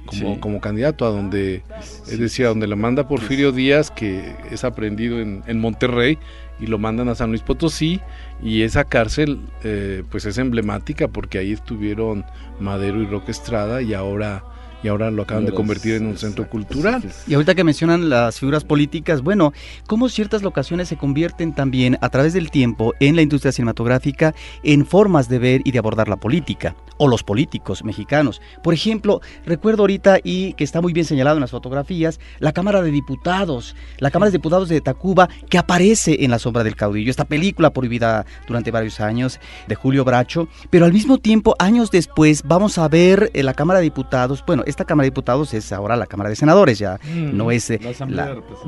[0.06, 1.62] como, como candidato, a donde,
[2.06, 6.18] es decir, a donde lo manda Porfirio Díaz, que es aprendido en, en, Monterrey,
[6.60, 8.00] y lo mandan a San Luis Potosí,
[8.42, 12.24] y esa cárcel eh, pues es emblemática porque ahí estuvieron
[12.60, 14.44] Madero y Roque Estrada, y ahora
[14.84, 17.02] y ahora lo acaban de convertir en un centro cultural.
[17.26, 19.54] Y ahorita que mencionan las figuras políticas, bueno,
[19.86, 24.84] cómo ciertas locaciones se convierten también a través del tiempo en la industria cinematográfica en
[24.84, 28.42] formas de ver y de abordar la política o los políticos mexicanos.
[28.62, 32.82] Por ejemplo, recuerdo ahorita y que está muy bien señalado en las fotografías, la Cámara
[32.82, 37.10] de Diputados, la Cámara de Diputados de Tacuba que aparece en La sombra del caudillo,
[37.10, 42.42] esta película prohibida durante varios años de Julio Bracho, pero al mismo tiempo años después
[42.44, 45.96] vamos a ver en la Cámara de Diputados, bueno, esta Cámara de Diputados es ahora
[45.96, 47.36] la Cámara de Senadores, ya mm.
[47.36, 47.90] no es la,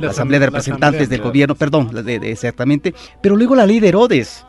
[0.09, 1.91] Asamblea, de Representantes, del Gobierno, perdón,
[2.23, 2.95] exactamente.
[3.21, 4.47] Pero luego la ley de Herodes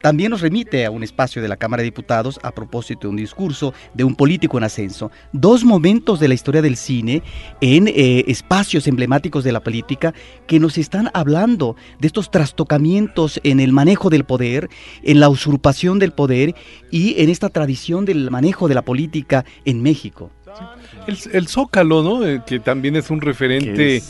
[0.00, 3.16] también nos remite a un espacio de la Cámara de Diputados a propósito de un
[3.16, 5.10] discurso de un político en ascenso.
[5.32, 7.22] Dos momentos de la historia del cine
[7.60, 10.14] en eh, espacios emblemáticos de la política
[10.46, 14.68] que nos están hablando de estos trastocamientos en el manejo del poder,
[15.02, 16.54] en la usurpación del poder
[16.90, 20.30] y en esta tradición del manejo de la política en México.
[21.06, 22.26] El, Zócalo, ¿no?
[22.26, 24.02] Eh, que también es un referente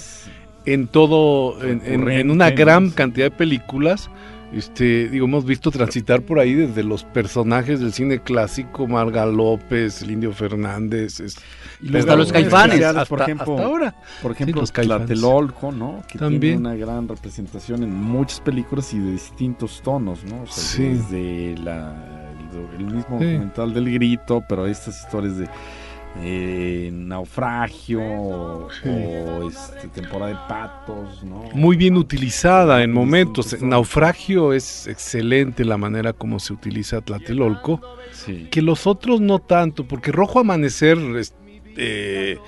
[0.67, 4.11] en todo, en una gran cantidad de películas
[4.53, 10.07] este, digo, hemos visto transitar por ahí desde los personajes del cine clásico, Marga López,
[10.07, 11.21] Lindio Fernández,
[11.83, 13.95] y hasta los caifanes, por ejemplo, ahora.
[14.23, 16.03] Por ejemplo, sí, Tlatelolco, ¿no?
[16.09, 16.41] Que También.
[16.41, 20.43] tiene una gran representación en muchas películas y de distintos tonos, ¿no?
[20.43, 21.95] O sea, desde la,
[22.79, 25.49] el, mismo documental del grito, pero estas historias de
[26.21, 28.69] eh, naufragio o
[29.49, 31.45] este, temporada de patos, ¿no?
[31.55, 33.61] Muy bien utilizada en momentos.
[33.63, 37.81] Naufragio es excelente la manera como se utiliza Tlatelolco,
[38.51, 40.99] que los otros no tanto, porque Rojo Amanecer,
[41.77, 42.39] eh,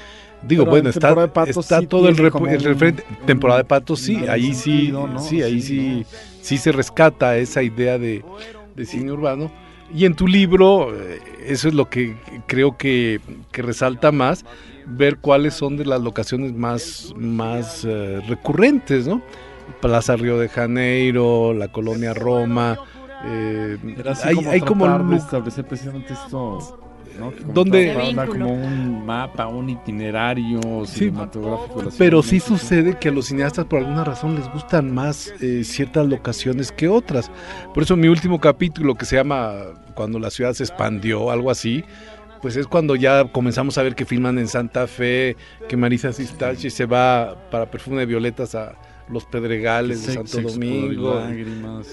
[0.42, 1.14] digo, bueno, está,
[1.46, 3.04] está todo el, referente.
[3.24, 6.04] Temporada de patos, sí, ahí sí, sí, ahí sí,
[6.42, 8.24] sí se rescata esa idea de,
[8.74, 9.50] de cine urbano
[9.94, 12.16] y en tu libro, eh, eso es lo que
[12.46, 13.20] creo que,
[13.52, 14.44] resalta más,
[14.86, 19.22] ver cuáles son de las locaciones más, más eh, recurrentes, ¿no?
[19.80, 22.78] Plaza Río de Janeiro, la colonia Roma.
[23.24, 23.78] Eh,
[24.24, 26.89] hay, como hay como establecer precisamente esto
[27.52, 31.90] donde como un mapa, un itinerario cinematográfico.
[31.98, 36.06] pero sí sucede que a los cineastas por alguna razón les gustan más eh, ciertas
[36.06, 37.30] locaciones que otras.
[37.74, 39.54] Por eso mi último capítulo que se llama
[39.94, 41.84] Cuando la ciudad se expandió, algo así,
[42.40, 45.36] pues es cuando ya comenzamos a ver que filman en Santa Fe,
[45.68, 48.74] que Marisa Sistachi se va para Perfume de Violetas a
[49.08, 51.22] los Pedregales de Santo Domingo.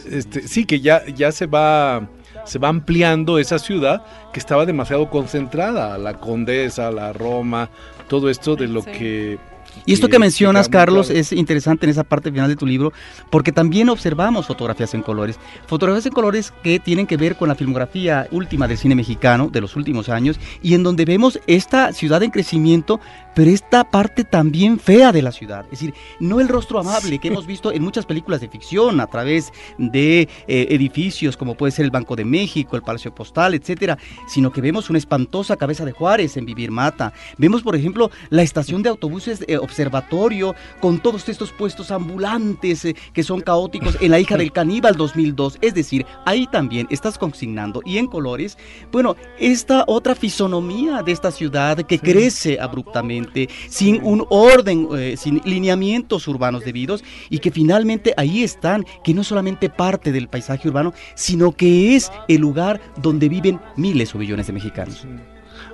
[0.09, 2.07] Este, sí, que ya, ya se va
[2.47, 7.69] se va ampliando esa ciudad que estaba demasiado concentrada, la Condesa, la Roma,
[8.07, 9.37] todo esto de lo que
[9.85, 12.93] y esto que mencionas, Carlos, es interesante en esa parte final de tu libro,
[13.29, 15.39] porque también observamos fotografías en colores.
[15.67, 19.61] Fotografías en colores que tienen que ver con la filmografía última del cine mexicano de
[19.61, 22.99] los últimos años y en donde vemos esta ciudad en crecimiento,
[23.37, 25.65] pero esta parte también fea de la ciudad.
[25.65, 29.05] Es decir, no el rostro amable que hemos visto en muchas películas de ficción a
[29.05, 33.99] través de eh, edificios como puede ser el Banco de México, el Palacio Postal, etcétera,
[34.27, 37.13] sino que vemos una espantosa cabeza de Juárez en Vivir Mata.
[37.37, 42.95] Vemos, por ejemplo, la estación de autobuses eh, observatorio con todos estos puestos ambulantes eh,
[43.13, 45.59] que son caóticos en La hija del caníbal 2002.
[45.61, 48.57] Es decir, ahí también estás consignando y en colores,
[48.91, 53.26] bueno, esta otra fisonomía de esta ciudad que crece abruptamente
[53.67, 59.23] sin un orden, eh, sin lineamientos urbanos debidos y que finalmente ahí están, que no
[59.23, 64.47] solamente parte del paisaje urbano, sino que es el lugar donde viven miles o millones
[64.47, 65.05] de mexicanos.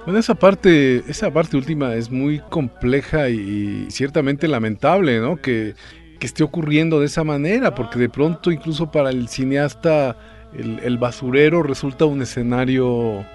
[0.06, 5.38] Bueno, esa parte, esa parte última es muy compleja y, ciertamente lamentable, ¿no?
[5.38, 5.76] Que,
[6.20, 10.18] que, esté ocurriendo de esa manera, porque de pronto incluso para el cineasta
[10.54, 13.26] el basurero resulta un escenario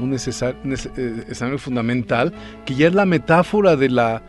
[0.00, 2.32] un eh, escenario fundamental,
[2.64, 4.22] que ya es la metáfora de la,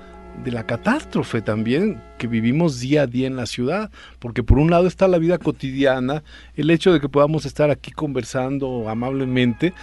[0.44, 4.70] de la catástrofe también que vivimos día a día en la ciudad, porque por un
[4.70, 6.24] lado está la vida cotidiana,
[6.56, 9.74] el hecho de que podamos estar aquí conversando amablemente,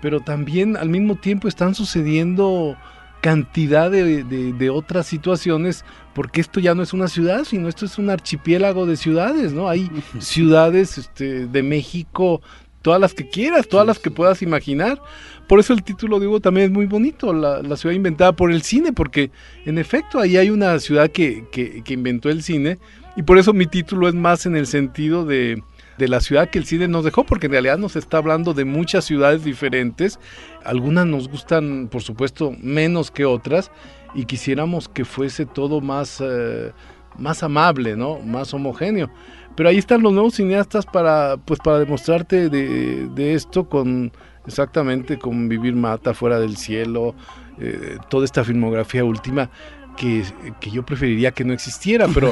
[0.00, 2.76] pero también al mismo tiempo están sucediendo
[3.20, 5.84] cantidad de, otras situaciones,
[6.14, 9.68] porque esto ya no es una ciudad, sino esto es un archipiélago de ciudades, ¿no?
[9.68, 9.90] Hay
[10.20, 12.40] ciudades este, de México,
[12.86, 15.02] todas las que quieras, todas las que puedas imaginar.
[15.48, 18.92] Por eso el título, digo, también es muy bonito, la, ciudad inventada por el cine,
[18.92, 19.32] porque
[19.64, 22.78] en efecto ahí hay una ciudad que, que, inventó el cine,
[23.16, 25.64] y por eso mi título es más en el sentido de,
[25.98, 28.64] de la ciudad que el cine nos dejó, porque en realidad nos está hablando de
[28.64, 30.20] muchas ciudades diferentes,
[30.64, 33.72] algunas nos gustan, por supuesto, menos que otras,
[34.14, 36.70] y quisiéramos que fuese todo más, eh,
[37.18, 38.20] más amable, ¿no?
[38.20, 39.10] Más homogéneo.
[39.56, 44.12] Pero ahí están los nuevos cineastas para, pues, para demostrarte de, esto con
[44.46, 47.14] exactamente con Vivir Mata, Fuera del Cielo,
[47.58, 49.50] eh, toda esta filmografía última.
[49.96, 50.24] Que,
[50.70, 52.30] yo preferiría que no existiera, pero,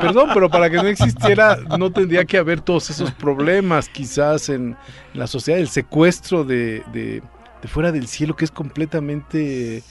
[0.00, 4.76] perdón, pero para que no existiera no tendría que haber todos esos problemas quizás en
[5.14, 7.22] la sociedad, el secuestro de, de
[7.64, 9.82] fuera del cielo que es completamente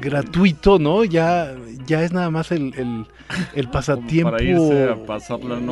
[0.00, 1.04] gratuito, ¿no?
[1.04, 1.54] Ya,
[1.86, 3.06] ya es nada más el,
[3.54, 4.36] el, pasatiempo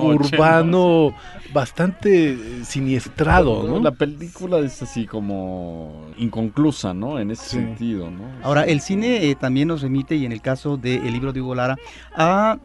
[0.01, 1.15] urbano
[1.53, 3.81] bastante siniestrado, ¿no?
[3.81, 7.19] La película es así como inconclusa, ¿no?
[7.19, 8.25] En ese sentido, ¿no?
[8.43, 11.55] Ahora, el cine eh, también nos remite, y en el caso del libro de Hugo
[11.55, 11.77] Lara,
[12.15, 12.59] a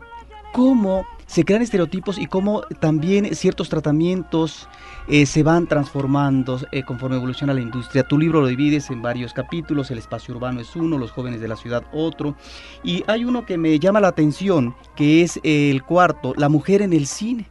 [0.54, 4.70] cómo se crean estereotipos y cómo también ciertos tratamientos
[5.10, 8.08] eh, se van transformando eh, conforme evoluciona la industria.
[8.08, 11.50] Tu libro lo divides en varios capítulos, el espacio urbano es uno, los jóvenes de
[11.50, 12.38] la ciudad otro,
[12.86, 16.94] y hay uno que me llama la atención, que es el cuarto, la mujer en
[16.94, 17.50] el cine.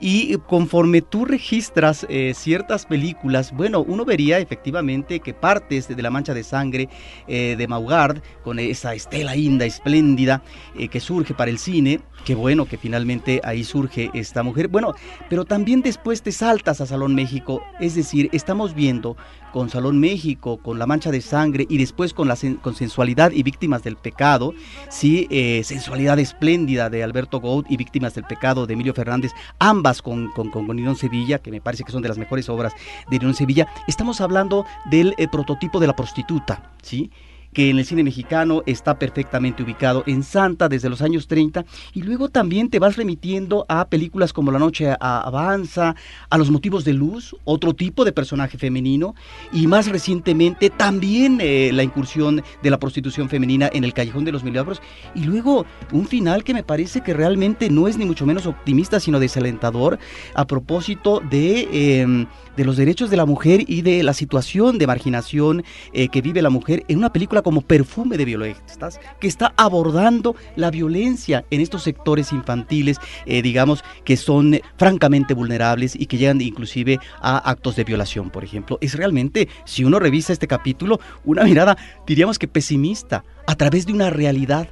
[0.00, 6.10] Y conforme tú registras eh, ciertas películas, bueno, uno vería efectivamente que partes de La
[6.10, 6.88] Mancha de Sangre
[7.26, 10.42] eh, de Maugard, con esa estela inda, espléndida,
[10.76, 14.68] eh, que surge para el cine, qué bueno que finalmente ahí surge esta mujer.
[14.68, 14.94] Bueno,
[15.28, 19.16] pero también después te saltas a Salón México, es decir, estamos viendo
[19.52, 23.42] con Salón México, con La Mancha de Sangre y después con, la con Sensualidad y
[23.42, 24.54] Víctimas del Pecado,
[24.88, 30.02] sí, eh, Sensualidad Espléndida de Alberto Gould y Víctimas del Pecado de Emilio Fernández, ambas
[30.02, 32.72] con, con, con Sevilla, que me parece que son de las mejores obras
[33.10, 37.10] de Nirón Sevilla, estamos hablando del eh, prototipo de la prostituta, ¿sí?
[37.52, 42.02] Que en el cine mexicano está perfectamente ubicado en Santa desde los años 30 y
[42.02, 45.94] luego también te vas remitiendo a películas como La noche avanza,
[46.30, 49.14] a Los motivos de luz, otro tipo de personaje femenino
[49.52, 54.32] y más recientemente también eh, la incursión de la prostitución femenina en El callejón de
[54.32, 54.80] los milagros
[55.14, 59.00] y luego un final que me parece que realmente no es ni mucho menos optimista
[59.00, 59.98] sino desalentador
[60.34, 62.26] a propósito de, em,
[62.58, 66.42] de los derechos de la mujer y de la situación de marginación eh, que vive
[66.42, 71.60] la mujer en una película como perfume de violentas, que está abordando la violencia en
[71.60, 77.76] estos sectores infantiles, eh, digamos, que son francamente vulnerables y que llegan inclusive a actos
[77.76, 78.76] de violación, por ejemplo.
[78.80, 81.78] Es realmente, si uno revisa este capítulo, una mirada,
[82.08, 84.68] diríamos que pesimista, a través de una realidad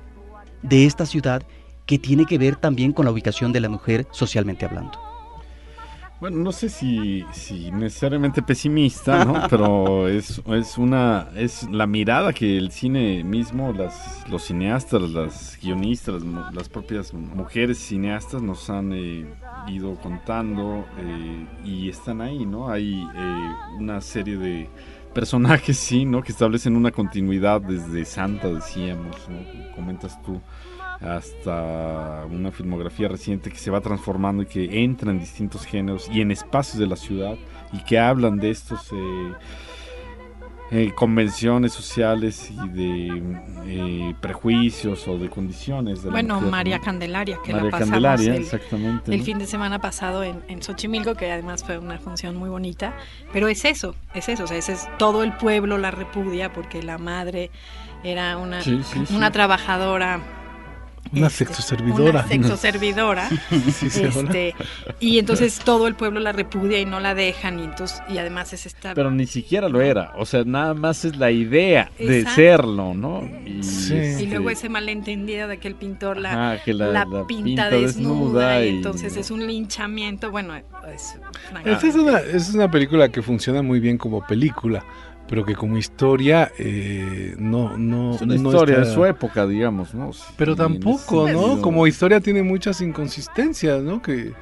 [0.63, 1.45] de esta ciudad
[1.87, 5.06] que tiene que ver también con la ubicación de la mujer socialmente hablando.
[6.19, 9.47] Bueno, no sé si, si necesariamente pesimista, ¿no?
[9.51, 15.59] Pero es, es una es la mirada que el cine mismo, las, los cineastas, las
[15.63, 16.23] guionistas,
[16.55, 19.27] las, propias mujeres cineastas nos han eh,
[19.69, 22.71] ido contando eh, y están ahí, ¿no?
[22.71, 24.71] Hay eh, una serie de
[25.13, 26.23] personajes, sí, ¿no?
[26.23, 29.75] Que establecen una continuidad desde Santa, decíamos, ¿no?
[29.75, 30.41] Comentas tú
[31.01, 36.21] hasta una filmografía reciente que se va transformando y que entra en distintos géneros y
[36.21, 37.37] en espacios de la ciudad
[37.73, 39.33] y que hablan de estos eh,
[40.73, 43.23] eh, convenciones sociales y de
[43.67, 46.03] eh, prejuicios o de condiciones.
[46.03, 50.43] De bueno, María Candelaria, que la pasamos el, exactamente, el fin de semana pasado en,
[50.49, 52.97] en, Xochimilco, que además fue una función muy bonita,
[53.33, 56.83] pero es eso, es eso, o sea, ese es todo el pueblo la repudia porque
[56.83, 57.51] la madre
[58.03, 58.61] era una,
[59.11, 60.21] una trabajadora
[61.17, 62.21] una este, sexoservidora.
[62.21, 63.29] Una sexoservidora.
[63.51, 64.55] este,
[65.01, 67.59] y entonces todo el pueblo la repudia y no la dejan.
[67.59, 68.95] Y, entonces, y además es esta.
[68.95, 70.13] Pero ni siquiera lo era.
[70.17, 73.23] O sea, nada más es la idea de serlo, ¿no?
[73.45, 73.61] Y,
[74.23, 78.65] y, luego ese malentendido de que el pintor la, la, pinta, desnuda.
[78.65, 80.31] y, entonces es un linchamiento.
[80.31, 81.19] Bueno, es,
[81.65, 84.85] es, una, es una película que funciona muy bien como película
[85.29, 90.11] pero que como historia eh, no no es una historia de su época digamos no
[90.37, 94.33] pero tampoco no como historia tiene muchas inconsistencias no que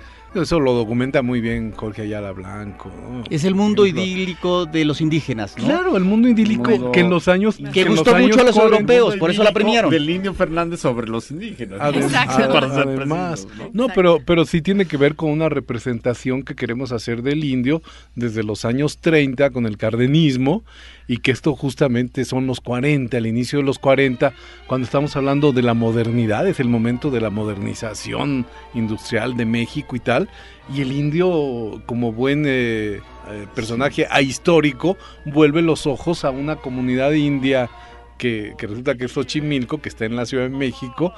[0.42, 2.90] eso lo documenta muy bien Jorge Ayala Blanco.
[3.30, 5.64] Es el mundo idílico de los indígenas, ¿no?
[5.64, 7.58] Claro, el mundo idílico que en los años...
[7.72, 9.90] Que, gustó mucho a los europeos, por eso la premiaron.
[9.90, 11.78] Del Indio Fernández sobre los indígenas.
[11.80, 13.88] Además, ¿no?
[13.94, 17.82] pero, pero sí tiene que ver con una representación que queremos hacer del indio
[18.14, 20.64] desde los años 30 con el cardenismo
[21.06, 24.32] y que esto justamente son los 40, el inicio de los 40,
[24.66, 29.96] cuando estamos hablando de la modernidad, es el momento de la modernización industrial de México
[29.96, 30.28] y tal,
[30.72, 34.96] y el indio como buen eh, eh, personaje ahistórico
[35.26, 37.68] vuelve los ojos a una comunidad india
[38.16, 41.12] que, resulta que es Xochimilco, que está en la Ciudad de México,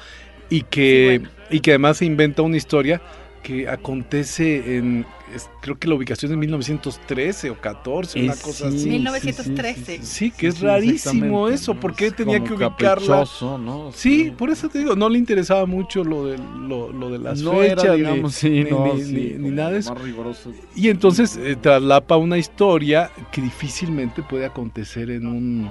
[0.49, 3.01] y que, y que además se inventa una historia
[3.47, 5.07] que acontece en,
[5.61, 8.89] creo que la ubicación es en 1913 o 14, una cosa así.
[8.89, 10.01] 1913.
[10.03, 13.25] Sí, que es rarísimo eso, ¿por qué tenía que ubicarla?
[13.41, 13.93] ¿no?
[13.95, 17.97] Sí, por eso te digo, no le interesaba mucho lo de, lo, de las fechas,
[18.43, 19.95] ni, nada de eso.
[20.75, 25.71] Y entonces eh, traslapa una historia que difícilmente puede acontecer en un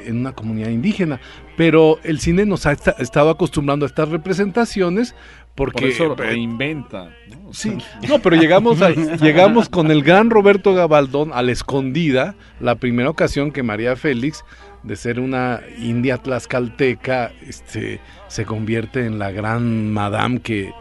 [0.00, 1.20] en una comunidad indígena.
[1.56, 5.14] Pero el cine nos ha estado acostumbrando a estas representaciones
[5.54, 7.10] porque Por eso reinventa.
[7.28, 7.52] ¿no?
[7.52, 7.78] Sí,
[8.08, 8.90] no, pero llegamos, a,
[9.20, 14.44] llegamos con el gran Roberto Gabaldón a la escondida, la primera ocasión que María Félix,
[14.82, 20.72] de ser una india tlaxcalteca, este, se convierte en la gran madame que,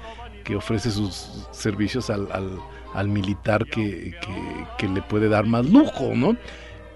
[0.43, 2.27] que ofrece sus servicios al,
[2.93, 4.15] al, militar que,
[4.77, 6.35] que, le puede dar más lujo, ¿no?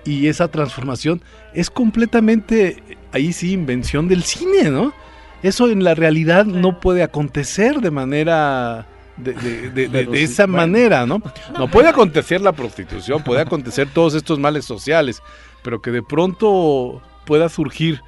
[0.04, 1.22] Y esa transformación
[1.54, 4.94] es completamente, ahí sí, invención del cine, ¿no?
[5.44, 8.88] Eso en la realidad no puede acontecer de manera...
[9.18, 9.34] De,
[9.72, 11.24] de, esa manera, ¿no?
[11.58, 15.24] No puede acontecer la prostitución, puede acontecer todos estos males sociales,
[15.64, 18.00] pero que de pronto pueda surgir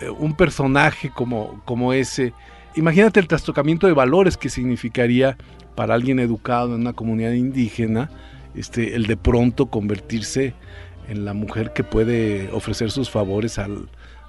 [0.00, 2.32] eh, un personaje como, como ese.
[2.74, 5.36] Imagínate el trastocamiento de valores que significaría
[5.76, 8.10] para alguien educado en una comunidad indígena,
[8.56, 10.54] este, el de pronto convertirse
[11.08, 13.88] en la mujer que puede ofrecer sus favores al,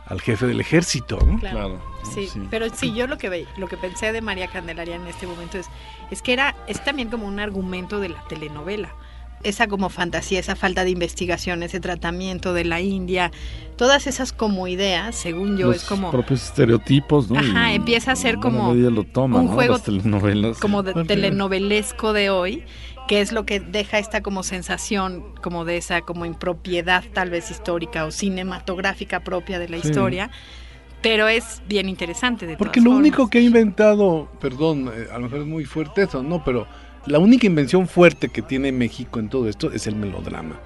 [0.09, 1.39] al jefe del ejército, ¿no?
[1.39, 1.79] Claro.
[2.13, 5.57] Sí, pero sí, yo lo que lo que pensé de María Candelaria en este momento
[5.57, 5.67] es,
[6.09, 8.93] es que era, es también como un argumento de la telenovela.
[9.41, 13.31] Esa como fantasía, esa falta de investigación, ese tratamiento de la India,
[13.77, 16.11] todas esas como ideas, según yo, es como...
[16.11, 17.39] propios estereotipos, ¿no?
[17.39, 19.77] Ajá, empieza a ser como un juego
[20.59, 22.65] como de telenovelesco de hoy
[23.09, 27.49] que es lo que deja esta como sensación como de esa como impropiedad tal vez
[27.49, 30.29] histórica o cinematográfica propia de la historia.
[31.01, 35.21] Pero es bien interesante de Porque lo único que ha inventado, perdón, eh, a lo
[35.21, 36.67] mejor es muy fuerte eso, no, pero
[37.07, 40.59] la única invención fuerte que tiene México en todo esto es el melodrama.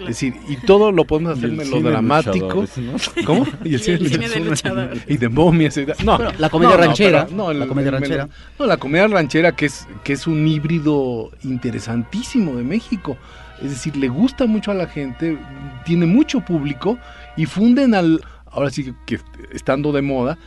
[0.00, 2.64] Es decir, y todo lo podemos hacer melodramático.
[3.24, 3.46] ¿Cómo?
[3.64, 4.98] Y el cine, de luchador.
[5.06, 5.78] Y de momias.
[6.04, 7.28] no, la comedia ranchera.
[7.30, 8.28] No, la comedia ranchera.
[8.58, 13.16] No, la comedia ranchera que es, que es un híbrido interesantísimo de México.
[13.62, 15.38] Es decir, le gusta mucho a la gente,
[15.84, 16.98] tiene mucho público
[17.36, 18.20] y funden al
[18.56, 19.20] ahora sí que,
[19.52, 20.38] estando de moda,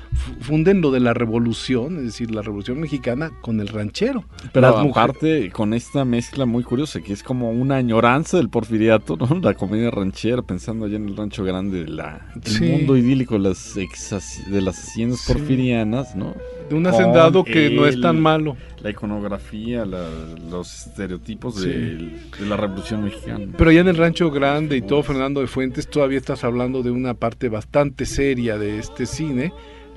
[0.41, 4.25] funden lo de la revolución, es decir, la revolución mexicana con el ranchero.
[4.51, 9.39] Pero aparte, con esta mezcla muy curiosa, que es como una añoranza del porfiriato, ¿no?
[9.39, 13.75] La comedia ranchera, pensando allá en el rancho grande, la, el mundo idílico de las,
[13.75, 16.35] de las haciendas porfirianas, ¿no?
[16.69, 18.55] De un hacendado que no es tan malo.
[18.81, 23.45] La iconografía, los estereotipos de, la Revolución Mexicana.
[23.57, 26.91] Pero ya en el Rancho Grande y todo, Fernando de Fuentes, todavía estás hablando de
[26.91, 29.51] una parte bastante seria de este cine.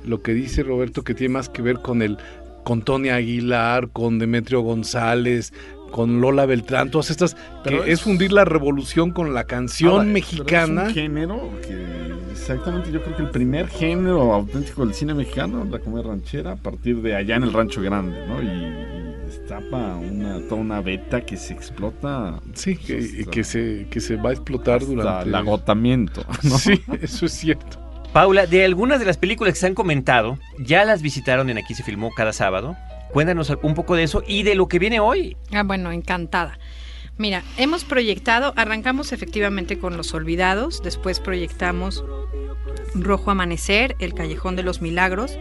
[0.05, 2.19] Lo que dice Roberto que tiene más que ver con el
[2.65, 5.53] con Tony Aguilar, con Demetrio González,
[5.93, 10.83] con Lola Beltrán, todas estas, que es, fundir la revolución con la canción mexicana.
[10.83, 15.65] es un género que exactamente yo creo que el primer género auténtico del cine mexicano,
[15.65, 18.43] la comedia ranchera, a partir de allá en el Rancho Grande, ¿no?
[18.43, 18.93] Y,
[19.27, 22.41] destapa una, toda una beta que se explota.
[22.55, 26.25] Sí, que, que, se, que se va a explotar durante el agotamiento.
[26.59, 27.79] Sí, eso es cierto.
[28.13, 31.75] Paula, de algunas de las películas que se han comentado, ya las visitaron en Aquí
[31.75, 32.77] se filmó cada sábado.
[33.13, 35.37] Cuéntanos un poco de eso y de lo que viene hoy.
[35.53, 36.59] Ah, bueno, encantada.
[37.19, 42.05] Mira, hemos proyectado, arrancamos efectivamente con Los Olvidados, después proyectamos
[42.95, 45.39] Rojo Amanecer, El Callejón de los Milagros,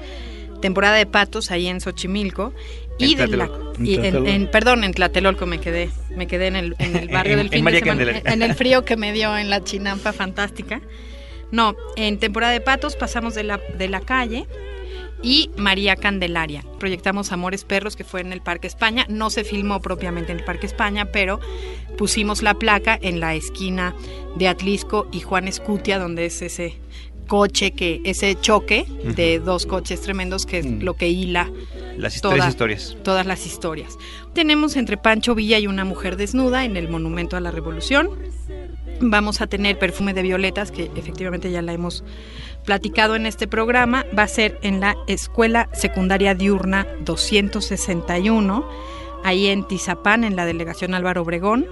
[0.61, 2.53] temporada de patos ahí en Xochimilco
[2.97, 3.49] y, de la,
[3.79, 7.65] en, perdón en Tlatelolco me quedé me quedé en el, en el barrio del fin
[7.65, 10.81] de semana en el frío que me dio en la chinampa fantástica
[11.51, 14.45] no en temporada de patos pasamos de la de la calle
[15.21, 16.63] y María Candelaria.
[16.79, 19.05] Proyectamos Amores Perros, que fue en el Parque España.
[19.09, 21.39] No se filmó propiamente en el Parque España, pero
[21.97, 23.95] pusimos la placa en la esquina
[24.35, 26.79] de Atlisco y Juan Escutia, donde es ese
[27.27, 30.81] coche que ese choque de dos coches tremendos que es mm.
[30.81, 31.49] lo que hila
[31.97, 32.97] las historias.
[33.03, 33.97] Todas las historias.
[34.33, 38.09] Tenemos entre Pancho Villa y una mujer desnuda en el Monumento a la Revolución.
[38.99, 42.03] Vamos a tener Perfume de Violetas, que efectivamente ya la hemos
[42.65, 48.67] platicado en este programa, va a ser en la Escuela Secundaria Diurna 261,
[49.23, 51.67] ahí en Tizapán, en la delegación Álvaro Obregón.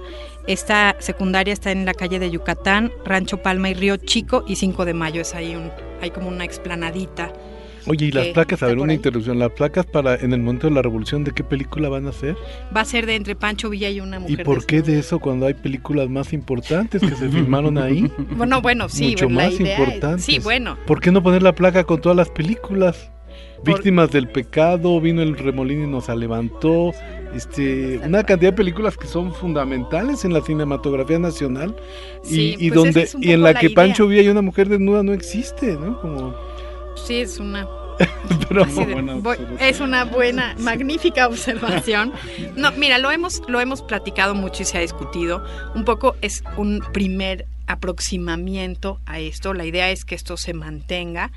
[0.46, 4.84] Esta secundaria está en la calle de Yucatán, Rancho Palma y Río Chico y 5
[4.84, 5.70] de Mayo, es ahí un,
[6.00, 7.32] hay como una explanadita
[7.86, 8.62] Oye, ¿y las placas?
[8.62, 9.38] A ver, una interrupción.
[9.38, 12.36] ¿Las placas para en el momento de la revolución de qué película van a ser?
[12.74, 14.40] Va a ser de Entre Pancho Villa y una mujer.
[14.40, 18.10] ¿Y por qué de eso cuando hay películas más importantes que se filmaron ahí?
[18.40, 19.10] Bueno, bueno, sí.
[19.10, 20.24] Mucho más importantes.
[20.24, 20.78] sí, bueno.
[20.86, 23.10] ¿Por qué no poner la placa con todas las películas?
[23.64, 26.92] Víctimas del pecado, vino el remolino y nos levantó.
[27.34, 31.76] Este, una cantidad de películas que son fundamentales en la cinematografía nacional
[32.28, 35.12] y, y pues donde y en la, que Pancho Villa y una mujer desnuda no
[35.12, 36.00] existe, ¿no?
[36.00, 36.34] Como
[37.06, 37.66] Sí, es una
[39.60, 42.12] es una buena, magnífica observación.
[42.56, 45.44] No, mira, lo hemos, lo hemos platicado mucho y se ha discutido.
[45.74, 49.54] Un poco es un primer aproximamiento a esto.
[49.54, 51.30] La idea es que esto se mantenga.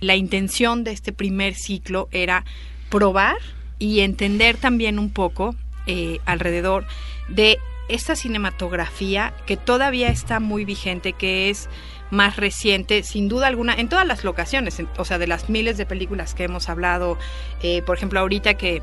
[0.00, 2.44] La intención de este primer ciclo era
[2.90, 3.36] probar
[3.78, 5.54] y entender también un poco
[5.86, 6.86] eh, alrededor
[7.28, 7.58] de
[7.88, 11.68] esta cinematografía que todavía está muy vigente, que es
[12.14, 15.84] más reciente, sin duda alguna, en todas las locaciones, o sea, de las miles de
[15.84, 17.18] películas que hemos hablado,
[17.62, 18.82] eh, por ejemplo, ahorita que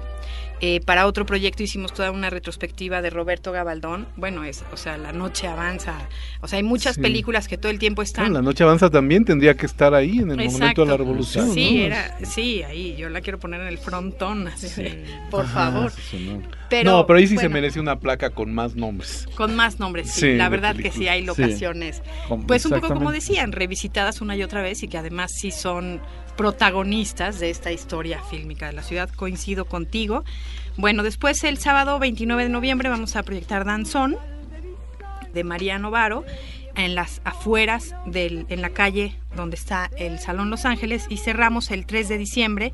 [0.64, 4.08] eh, para otro proyecto hicimos toda una retrospectiva de Roberto Gabaldón.
[4.16, 5.96] Bueno, es, o sea, La Noche Avanza.
[6.42, 8.32] O sea, hay muchas películas que todo el tiempo están.
[8.32, 11.52] la Noche Avanza también tendría que estar ahí en el momento de la revolución.
[11.52, 14.70] Sí, era, sí, ahí yo la quiero poner en el frontón, así
[15.32, 15.92] por favor.
[16.70, 19.28] Pero, no, pero ahí sí se merece una placa con más nombres.
[19.36, 20.36] Con más nombres, sí.
[20.36, 22.04] la verdad que sí hay locaciones.
[22.48, 26.02] Pues un poco como decían, revisitadas una y otra vez y que además sí son
[26.38, 29.10] protagonistas de esta historia fílmica de la ciudad.
[29.10, 30.24] Coincido contigo.
[30.78, 34.18] Bueno, después el sábado 29 de noviembre vamos a proyectar Danzón
[35.34, 36.26] de María Novaro
[36.76, 41.72] en las afueras del, en la calle donde está el Salón Los Ángeles y cerramos
[41.72, 42.74] el 3 de diciembre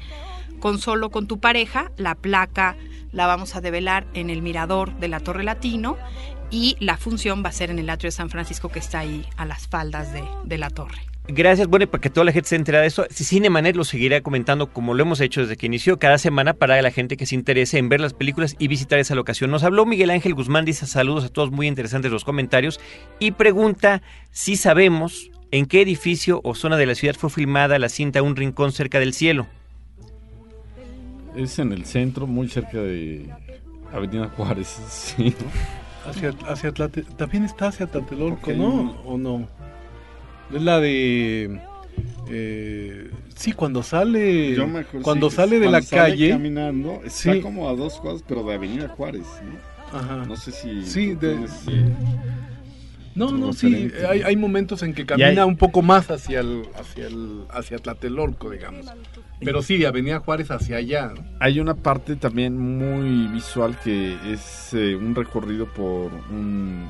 [0.60, 2.76] con Solo con tu pareja, la placa
[3.12, 5.98] la vamos a develar en el mirador de la Torre Latino
[6.50, 9.26] y la función va a ser en el atrio de San Francisco que está ahí
[9.38, 11.02] a las faldas de, de la torre.
[11.30, 13.06] Gracias, bueno, para que toda la gente se entere de eso.
[13.10, 16.90] Cinemanet lo seguirá comentando como lo hemos hecho desde que inició cada semana para la
[16.90, 19.52] gente que se interese en ver las películas y visitar esa locación.
[19.52, 22.80] Nos habló Miguel Ángel Guzmán, dice saludos a todos, muy interesantes los comentarios
[23.20, 24.02] y pregunta
[24.32, 28.38] si sabemos en qué edificio o zona de la ciudad fue filmada la cinta Un
[28.38, 29.48] Rincón cerca del cielo.
[31.36, 33.30] Es en el centro, muy cerca de
[33.92, 35.36] Avenida Juárez, sí.
[36.06, 36.72] Hacia, hacia
[37.18, 38.98] también está hacia Tlatelolco, ¿no?
[39.04, 39.46] ¿O no?
[40.54, 41.60] Es la de...
[42.30, 44.58] Eh, sí, cuando sale
[45.02, 49.26] cuando sale de la calle caminando está como a dos cuadras pero de Avenida Juárez
[49.46, 49.98] ¿no?
[49.98, 50.26] Ajá.
[50.26, 51.38] no sé si sí de,
[53.18, 57.08] no, no, sí, hay, hay, momentos en que camina un poco más hacia el, hacia
[57.08, 58.86] el, hacia Tlatelolco, digamos.
[59.40, 61.14] Pero sí, Avenida Juárez hacia allá.
[61.40, 66.90] Hay una parte también muy visual que es eh, un recorrido por un,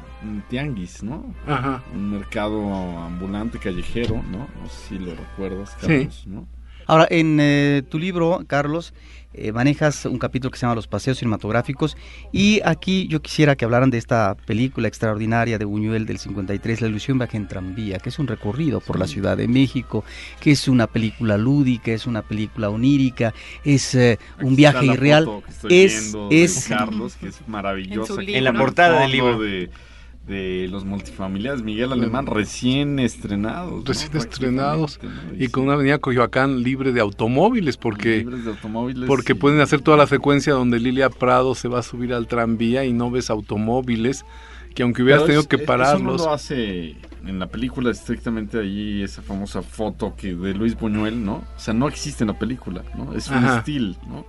[0.50, 1.34] tianguis, ¿no?
[1.48, 1.82] Ajá.
[1.94, 4.50] Un mercado ambulante callejero, ¿no?
[4.62, 6.48] No sé si lo recuerdas, Carlos, ¿no?
[6.88, 8.94] Ahora, en eh, tu libro, Carlos,
[9.38, 11.96] eh, manejas un capítulo que se llama Los Paseos Cinematográficos
[12.32, 16.88] y aquí yo quisiera que hablaran de esta película extraordinaria de Buñuel del 53, La
[16.88, 20.04] ilusión viaje en tranvía, que es un recorrido por la Ciudad de México,
[20.40, 23.34] que es una película lúdica, es una película onírica,
[23.64, 25.30] es eh, un viaje irreal.
[25.70, 28.16] es, es Carlos, que es maravillosa.
[28.20, 29.40] En, la portada del libro.
[29.40, 29.70] De,
[30.28, 33.86] de los multifamiliares Miguel Alemán recién estrenados.
[33.86, 35.00] Recién estrenados
[35.38, 38.28] y con una avenida Coyoacán libre de automóviles porque,
[39.08, 42.84] porque pueden hacer toda la secuencia donde Lilia Prado se va a subir al tranvía
[42.84, 44.26] y no ves automóviles
[44.76, 46.16] que aunque hubieras tenido que pararlos.
[46.16, 50.78] Eso no lo hace en la película estrictamente allí esa famosa foto que de Luis
[50.78, 51.36] Buñuel, ¿no?
[51.36, 53.14] O sea, no existe en la película, ¿no?
[53.14, 54.26] Es un estilo, ¿no?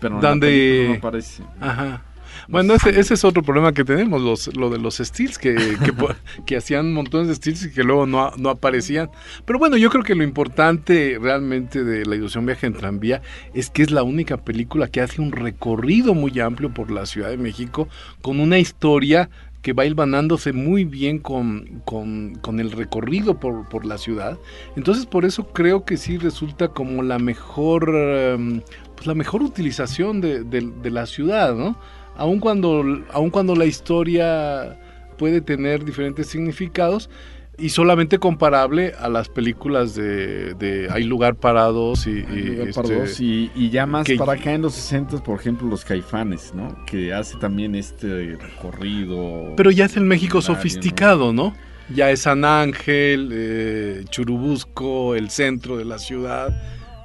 [0.00, 1.42] Pero en la película no aparece.
[1.60, 2.04] Ajá.
[2.48, 5.56] Bueno, ese, ese, es otro problema que tenemos, los, lo de los steals, que,
[6.46, 9.10] que, hacían montones de steals y que luego no, no, aparecían.
[9.44, 13.22] Pero bueno, yo creo que lo importante realmente de La ilusión viaje en tranvía
[13.54, 17.30] es que es la única película que hace un recorrido muy amplio por la Ciudad
[17.30, 17.88] de México
[18.22, 19.30] con una historia
[19.62, 24.38] que va hilvanándose muy bien con, con, con, el recorrido por, por, la ciudad.
[24.76, 28.62] Entonces por eso creo que sí resulta como la mejor, em,
[28.94, 31.76] pues la mejor utilización de, de la ciudad, ¿no?
[32.18, 34.78] Aun cuando, aun cuando la historia
[35.16, 37.08] puede tener diferentes significados
[37.56, 43.84] y solamente comparable a las películas de, Hay lugar parados y, este, y, y, ya
[43.84, 48.36] más para acá en los 60 por ejemplo los caifanes no que hace también este
[48.36, 51.54] recorrido pero ya es el México sofisticado ¿no?
[51.92, 56.50] ya es San Ángel eh, Churubusco el centro de la ciudad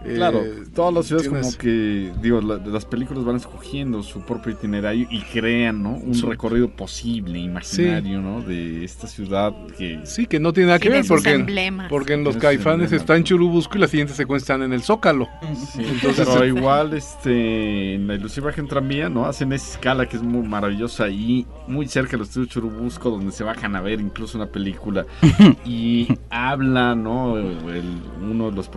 [0.03, 5.07] Claro, eh, todas las ciudades como que, digo, las películas van escogiendo su propio itinerario
[5.09, 5.91] y crean, ¿no?
[5.91, 8.41] Un recorrido posible, imaginario, ¿no?
[8.41, 10.01] De esta ciudad que...
[10.03, 13.77] Sí, que no tiene nada que ver porque, porque en los caifanes está en Churubusco
[13.77, 15.29] y las siguientes secuencias están en el Zócalo.
[15.77, 19.25] Entonces, pero igual, este, en la ilusiva gente tranvía, ¿no?
[19.25, 23.31] Hacen esa escala que es muy maravillosa y muy cerca de los estudios Churubusco donde
[23.31, 25.05] se bajan a ver incluso una película
[25.65, 27.33] y habla, ¿no?
[27.33, 28.69] uno de los,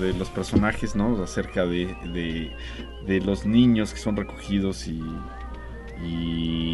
[0.00, 0.63] de los personajes
[0.94, 1.22] ¿no?
[1.22, 1.94] Acerca de,
[3.06, 5.02] de, los niños que son recogidos y,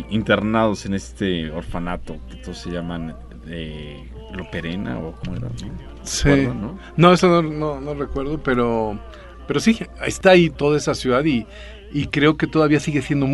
[0.08, 3.14] internados en este orfanato, que todos se llaman
[3.46, 5.48] eh, Loperena o cómo era,
[6.54, 6.78] ¿no?
[6.96, 7.12] ¿no?
[7.12, 8.98] eso no, no, recuerdo, pero,
[9.46, 11.46] pero sí, está ahí toda esa ciudad y,
[11.92, 13.26] y creo que todavía sigue siendo,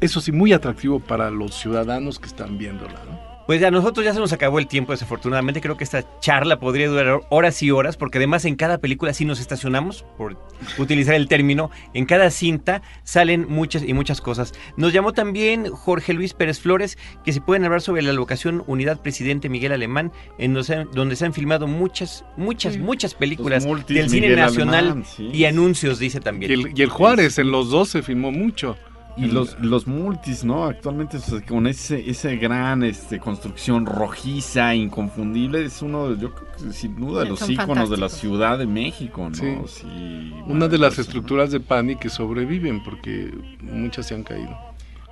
[0.00, 3.29] eso sí, muy atractivo para los ciudadanos que están viéndola, ¿no?
[3.46, 5.60] Pues a nosotros ya se nos acabó el tiempo, desafortunadamente.
[5.60, 9.24] Creo que esta charla podría durar horas y horas, porque además en cada película sí
[9.24, 10.36] nos estacionamos, por
[10.78, 11.70] utilizar el término.
[11.94, 14.52] En cada cinta salen muchas y muchas cosas.
[14.76, 19.00] Nos llamó también Jorge Luis Pérez Flores, que se pueden hablar sobre la locación Unidad
[19.00, 25.04] Presidente Miguel Alemán, en donde se han filmado muchas, muchas, muchas películas del cine nacional
[25.18, 26.50] y anuncios, dice también.
[26.50, 28.76] Y el, y el Juárez, en los dos se filmó mucho.
[29.16, 30.64] Y los, los multis, ¿no?
[30.64, 37.24] Actualmente con ese, ese gran este, construcción rojiza, inconfundible, es uno, yo creo sin duda,
[37.24, 39.66] de los íconos de la Ciudad de México, ¿no?
[39.66, 40.32] Sí.
[40.46, 43.32] Una de las estructuras de Pani que sobreviven, porque
[43.62, 44.56] muchas se han caído.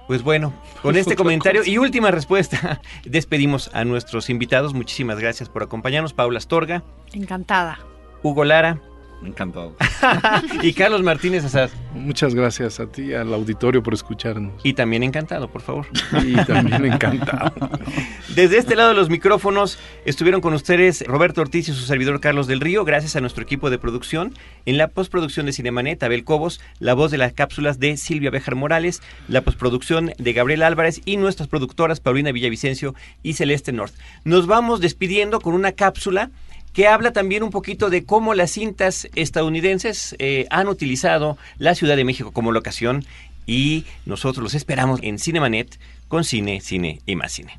[0.07, 4.75] Pues bueno, con este comentario y última respuesta, despedimos a nuestros invitados.
[4.75, 6.13] Muchísimas gracias por acompañarnos.
[6.13, 6.83] Paula Astorga.
[7.13, 7.79] Encantada.
[8.23, 8.81] Hugo Lara.
[9.25, 9.75] Encantado.
[10.63, 11.71] y Carlos Martínez Azad.
[11.95, 14.53] Muchas gracias a ti, al auditorio por escucharnos.
[14.63, 15.87] Y también encantado, por favor.
[16.25, 17.53] Y también encantado.
[18.35, 22.47] Desde este lado de los micrófonos estuvieron con ustedes Roberto Ortiz y su servidor Carlos
[22.47, 24.35] del Río, gracias a nuestro equipo de producción.
[24.67, 28.55] En la postproducción de Cinemanet, Abel Cobos, la voz de las cápsulas de Silvia Bejar
[28.55, 33.95] Morales, la postproducción de Gabriel Álvarez y nuestras productoras Paulina Villavicencio y Celeste North.
[34.25, 36.31] Nos vamos despidiendo con una cápsula
[36.73, 41.97] que habla también un poquito de cómo las cintas estadounidenses eh, han utilizado la Ciudad
[41.97, 43.05] de México como locación
[43.47, 47.59] y nosotros los esperamos en Cinemanet con cine, cine y más cine.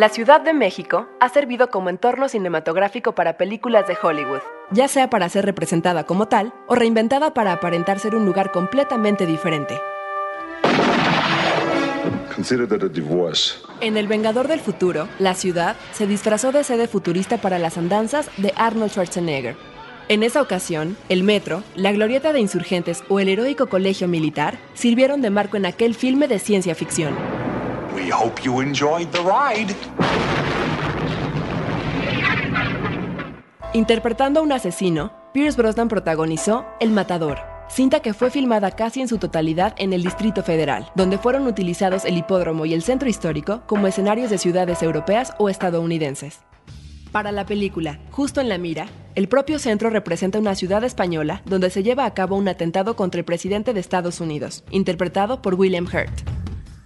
[0.00, 5.10] La Ciudad de México ha servido como entorno cinematográfico para películas de Hollywood, ya sea
[5.10, 9.78] para ser representada como tal o reinventada para aparentar ser un lugar completamente diferente.
[13.80, 18.30] En El Vengador del Futuro, la ciudad se disfrazó de sede futurista para las andanzas
[18.36, 19.56] de Arnold Schwarzenegger.
[20.08, 25.22] En esa ocasión, el metro, la glorieta de insurgentes o el heroico colegio militar sirvieron
[25.22, 27.14] de marco en aquel filme de ciencia ficción.
[33.72, 37.38] Interpretando a un asesino, Pierce Brosnan protagonizó El Matador,
[37.70, 42.04] cinta que fue filmada casi en su totalidad en el Distrito Federal, donde fueron utilizados
[42.04, 46.40] el hipódromo y el centro histórico como escenarios de ciudades europeas o estadounidenses.
[47.12, 51.70] Para la película, justo en la mira, el propio centro representa una ciudad española donde
[51.70, 55.86] se lleva a cabo un atentado contra el presidente de Estados Unidos, interpretado por William
[55.86, 56.12] Hurt.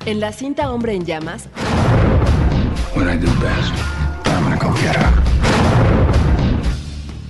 [0.06, 1.48] En la cinta Hombre en Llamas,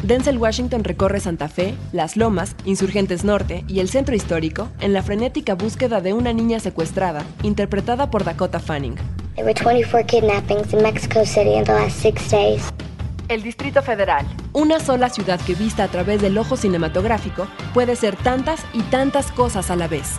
[0.05, 5.03] Denzel Washington recorre Santa Fe, Las Lomas, Insurgentes Norte y el centro histórico en la
[5.03, 8.97] frenética búsqueda de una niña secuestrada, interpretada por Dakota Fanning.
[9.35, 12.63] There were 24 kidnappings in Mexico City in the last six days.
[13.29, 18.15] El Distrito Federal, una sola ciudad que vista a través del ojo cinematográfico, puede ser
[18.15, 20.19] tantas y tantas cosas a la vez.